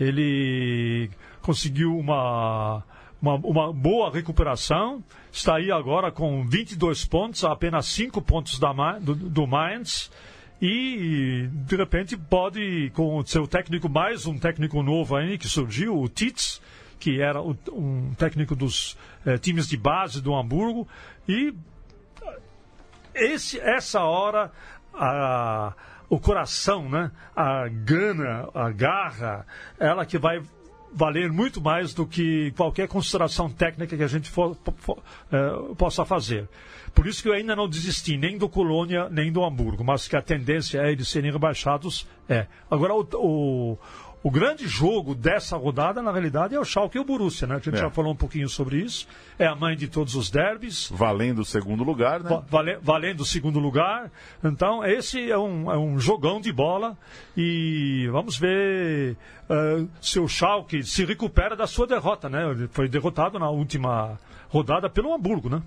Ele 0.00 1.10
conseguiu 1.42 1.96
uma 1.96 2.82
uma, 3.24 3.36
uma 3.36 3.72
boa 3.72 4.12
recuperação. 4.12 5.02
Está 5.32 5.56
aí 5.56 5.72
agora 5.72 6.12
com 6.12 6.46
22 6.46 7.06
pontos, 7.06 7.42
apenas 7.42 7.86
5 7.86 8.20
pontos 8.20 8.58
da, 8.58 8.72
do, 9.00 9.14
do 9.14 9.46
Mainz. 9.46 10.10
E, 10.60 11.48
de 11.50 11.76
repente, 11.76 12.16
pode, 12.16 12.90
com 12.94 13.18
o 13.18 13.26
seu 13.26 13.46
técnico, 13.46 13.88
mais 13.88 14.26
um 14.26 14.38
técnico 14.38 14.82
novo 14.82 15.16
aí 15.16 15.38
que 15.38 15.48
surgiu, 15.48 15.98
o 15.98 16.08
Titz, 16.08 16.60
que 17.00 17.20
era 17.20 17.40
um 17.42 18.14
técnico 18.16 18.54
dos 18.54 18.96
eh, 19.26 19.36
times 19.38 19.66
de 19.68 19.76
base 19.76 20.22
do 20.22 20.34
Hamburgo. 20.34 20.86
E 21.28 21.54
esse, 23.14 23.58
essa 23.58 24.04
hora, 24.04 24.52
a, 24.92 25.72
o 26.08 26.20
coração, 26.20 26.88
né? 26.88 27.10
a 27.34 27.68
gana, 27.68 28.48
a 28.54 28.70
garra, 28.70 29.46
ela 29.78 30.06
que 30.06 30.18
vai 30.18 30.40
valer 30.94 31.30
muito 31.32 31.60
mais 31.60 31.92
do 31.92 32.06
que 32.06 32.52
qualquer 32.56 32.86
consideração 32.86 33.50
técnica 33.50 33.96
que 33.96 34.02
a 34.02 34.08
gente 34.08 34.30
for, 34.30 34.56
for, 34.78 35.02
é, 35.32 35.74
possa 35.74 36.04
fazer. 36.04 36.48
Por 36.94 37.06
isso 37.08 37.22
que 37.22 37.28
eu 37.28 37.32
ainda 37.32 37.56
não 37.56 37.68
desisti 37.68 38.16
nem 38.16 38.38
do 38.38 38.48
Colônia 38.48 39.08
nem 39.10 39.32
do 39.32 39.44
Hamburgo, 39.44 39.82
mas 39.82 40.06
que 40.06 40.14
a 40.16 40.22
tendência 40.22 40.78
é 40.78 40.92
eles 40.92 41.08
serem 41.08 41.32
rebaixados. 41.32 42.06
É. 42.28 42.46
Agora, 42.70 42.94
o, 42.94 43.06
o 43.14 43.78
o 44.24 44.30
grande 44.30 44.66
jogo 44.66 45.14
dessa 45.14 45.54
rodada, 45.54 46.00
na 46.00 46.10
realidade, 46.10 46.54
é 46.54 46.58
o 46.58 46.64
Schalke 46.64 46.96
e 46.96 47.00
o 47.00 47.04
Borussia, 47.04 47.46
né? 47.46 47.56
A 47.56 47.58
gente 47.58 47.74
é. 47.74 47.76
já 47.76 47.90
falou 47.90 48.10
um 48.10 48.16
pouquinho 48.16 48.48
sobre 48.48 48.78
isso. 48.78 49.06
É 49.38 49.46
a 49.46 49.54
mãe 49.54 49.76
de 49.76 49.86
todos 49.86 50.14
os 50.14 50.30
derbys. 50.30 50.88
Valendo 50.90 51.40
o 51.40 51.44
segundo 51.44 51.84
lugar, 51.84 52.24
né? 52.24 52.42
Vale, 52.48 52.78
valendo 52.80 53.20
o 53.20 53.24
segundo 53.26 53.58
lugar. 53.58 54.10
Então, 54.42 54.82
esse 54.82 55.30
é 55.30 55.36
um, 55.36 55.70
é 55.70 55.76
um 55.76 55.98
jogão 55.98 56.40
de 56.40 56.50
bola. 56.50 56.96
E 57.36 58.08
vamos 58.10 58.38
ver 58.38 59.14
uh, 59.50 59.86
se 60.00 60.18
o 60.18 60.26
Schalke 60.26 60.82
se 60.82 61.04
recupera 61.04 61.54
da 61.54 61.66
sua 61.66 61.86
derrota, 61.86 62.26
né? 62.26 62.50
Ele 62.50 62.66
foi 62.68 62.88
derrotado 62.88 63.38
na 63.38 63.50
última 63.50 64.18
rodada 64.48 64.88
pelo 64.88 65.12
Hamburgo, 65.12 65.50
né? 65.50 65.62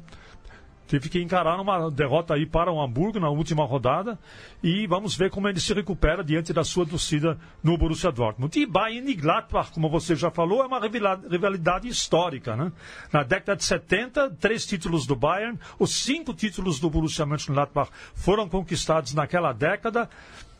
Teve 0.87 1.09
que 1.09 1.21
encarar 1.21 1.59
uma 1.59 1.91
derrota 1.91 2.33
aí 2.33 2.45
para 2.45 2.71
o 2.71 2.81
Hamburgo 2.81 3.19
na 3.19 3.29
última 3.29 3.65
rodada 3.65 4.17
e 4.63 4.87
vamos 4.87 5.15
ver 5.15 5.29
como 5.29 5.47
ele 5.47 5.59
se 5.59 5.73
recupera 5.73 6.23
diante 6.23 6.53
da 6.53 6.63
sua 6.63 6.85
torcida 6.85 7.37
no 7.61 7.77
Borussia 7.77 8.11
Dortmund. 8.11 8.57
E 8.57 8.65
Bayern 8.65 9.11
e 9.11 9.13
Gladbach, 9.13 9.71
como 9.71 9.89
você 9.89 10.15
já 10.15 10.31
falou, 10.31 10.63
é 10.63 10.67
uma 10.67 10.79
rivalidade 10.79 11.87
histórica, 11.87 12.55
né? 12.55 12.71
Na 13.11 13.23
década 13.23 13.55
de 13.55 13.65
70, 13.65 14.31
três 14.39 14.65
títulos 14.65 15.05
do 15.05 15.15
Bayern, 15.15 15.59
os 15.77 15.91
cinco 15.91 16.33
títulos 16.33 16.79
do 16.79 16.89
Borussia 16.89 17.25
Mönchengladbach 17.25 17.91
foram 18.15 18.47
conquistados 18.47 19.13
naquela 19.13 19.51
década 19.51 20.09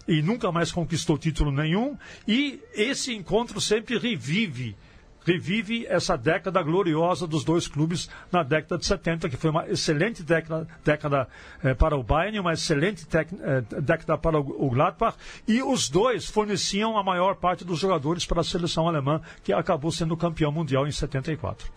e 0.07 0.21
nunca 0.21 0.51
mais 0.51 0.71
conquistou 0.71 1.17
título 1.17 1.51
nenhum 1.51 1.97
e 2.27 2.61
esse 2.73 3.13
encontro 3.13 3.59
sempre 3.59 3.97
revive 3.97 4.75
revive 5.27 5.85
essa 5.87 6.17
década 6.17 6.63
gloriosa 6.63 7.27
dos 7.27 7.43
dois 7.43 7.67
clubes 7.67 8.09
na 8.31 8.43
década 8.43 8.77
de 8.77 8.85
70, 8.85 9.27
que 9.27 9.35
foi 9.35 9.49
uma 9.49 9.67
excelente 9.67 10.23
década, 10.23 10.65
década 10.85 11.27
eh, 11.61 11.73
para 11.73 11.97
o 11.97 12.03
Bayern, 12.03 12.39
uma 12.39 12.53
excelente 12.53 13.05
tec, 13.05 13.29
eh, 13.33 13.61
década 13.81 14.17
para 14.17 14.39
o, 14.39 14.65
o 14.65 14.69
Gladbach, 14.69 15.17
e 15.45 15.61
os 15.61 15.89
dois 15.89 16.27
forneciam 16.27 16.97
a 16.97 17.03
maior 17.03 17.35
parte 17.35 17.65
dos 17.65 17.79
jogadores 17.79 18.25
para 18.25 18.39
a 18.39 18.43
seleção 18.43 18.87
alemã, 18.87 19.21
que 19.43 19.51
acabou 19.51 19.91
sendo 19.91 20.15
campeão 20.15 20.51
mundial 20.51 20.87
em 20.87 20.91
74. 20.91 21.69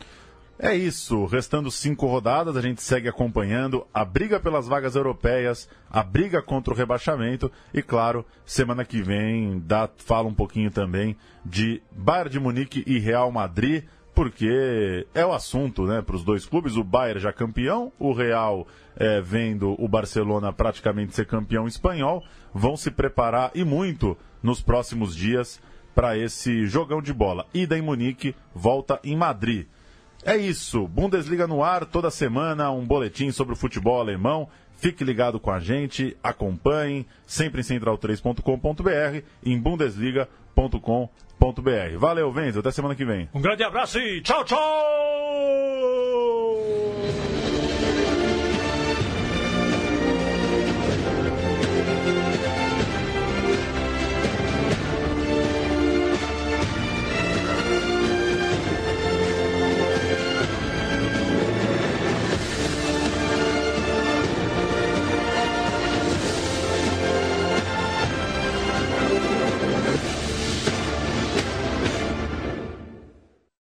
É 0.62 0.74
isso, 0.74 1.24
restando 1.24 1.70
cinco 1.70 2.06
rodadas, 2.06 2.54
a 2.54 2.60
gente 2.60 2.82
segue 2.82 3.08
acompanhando 3.08 3.86
a 3.94 4.04
briga 4.04 4.38
pelas 4.38 4.68
vagas 4.68 4.94
europeias, 4.94 5.66
a 5.90 6.02
briga 6.02 6.42
contra 6.42 6.74
o 6.74 6.76
rebaixamento 6.76 7.50
e, 7.72 7.80
claro, 7.80 8.26
semana 8.44 8.84
que 8.84 9.00
vem 9.00 9.58
dá, 9.64 9.88
fala 9.96 10.28
um 10.28 10.34
pouquinho 10.34 10.70
também 10.70 11.16
de 11.42 11.80
Bayern 11.90 12.28
de 12.28 12.38
Munique 12.38 12.84
e 12.86 12.98
Real 12.98 13.32
Madrid, 13.32 13.84
porque 14.14 15.06
é 15.14 15.24
o 15.24 15.32
assunto 15.32 15.86
né, 15.86 16.02
para 16.02 16.14
os 16.14 16.22
dois 16.22 16.44
clubes. 16.44 16.76
O 16.76 16.84
Bayern 16.84 17.22
já 17.22 17.32
campeão, 17.32 17.90
o 17.98 18.12
Real 18.12 18.68
é, 18.96 19.18
vendo 19.18 19.74
o 19.82 19.88
Barcelona 19.88 20.52
praticamente 20.52 21.14
ser 21.14 21.24
campeão 21.24 21.66
espanhol, 21.66 22.22
vão 22.52 22.76
se 22.76 22.90
preparar 22.90 23.50
e 23.54 23.64
muito 23.64 24.14
nos 24.42 24.60
próximos 24.60 25.16
dias 25.16 25.58
para 25.94 26.18
esse 26.18 26.66
jogão 26.66 27.00
de 27.00 27.14
bola. 27.14 27.46
Ida 27.54 27.78
em 27.78 27.82
Munique, 27.82 28.36
volta 28.54 29.00
em 29.02 29.16
Madrid. 29.16 29.66
É 30.24 30.36
isso. 30.36 30.86
Bundesliga 30.86 31.46
no 31.46 31.62
ar, 31.62 31.86
toda 31.86 32.10
semana 32.10 32.70
um 32.70 32.84
boletim 32.84 33.30
sobre 33.30 33.54
o 33.54 33.56
futebol 33.56 34.00
alemão. 34.00 34.48
Fique 34.76 35.04
ligado 35.04 35.38
com 35.38 35.50
a 35.50 35.60
gente, 35.60 36.16
acompanhe, 36.22 37.06
sempre 37.26 37.60
em 37.60 37.64
central3.com.br, 37.64 39.24
em 39.44 39.60
bundesliga.com.br. 39.60 41.98
Valeu, 41.98 42.32
Venzo, 42.32 42.60
até 42.60 42.70
semana 42.70 42.94
que 42.94 43.04
vem. 43.04 43.28
Um 43.34 43.42
grande 43.42 43.62
abraço 43.62 43.98
e 43.98 44.22
tchau, 44.22 44.42
tchau! 44.44 44.58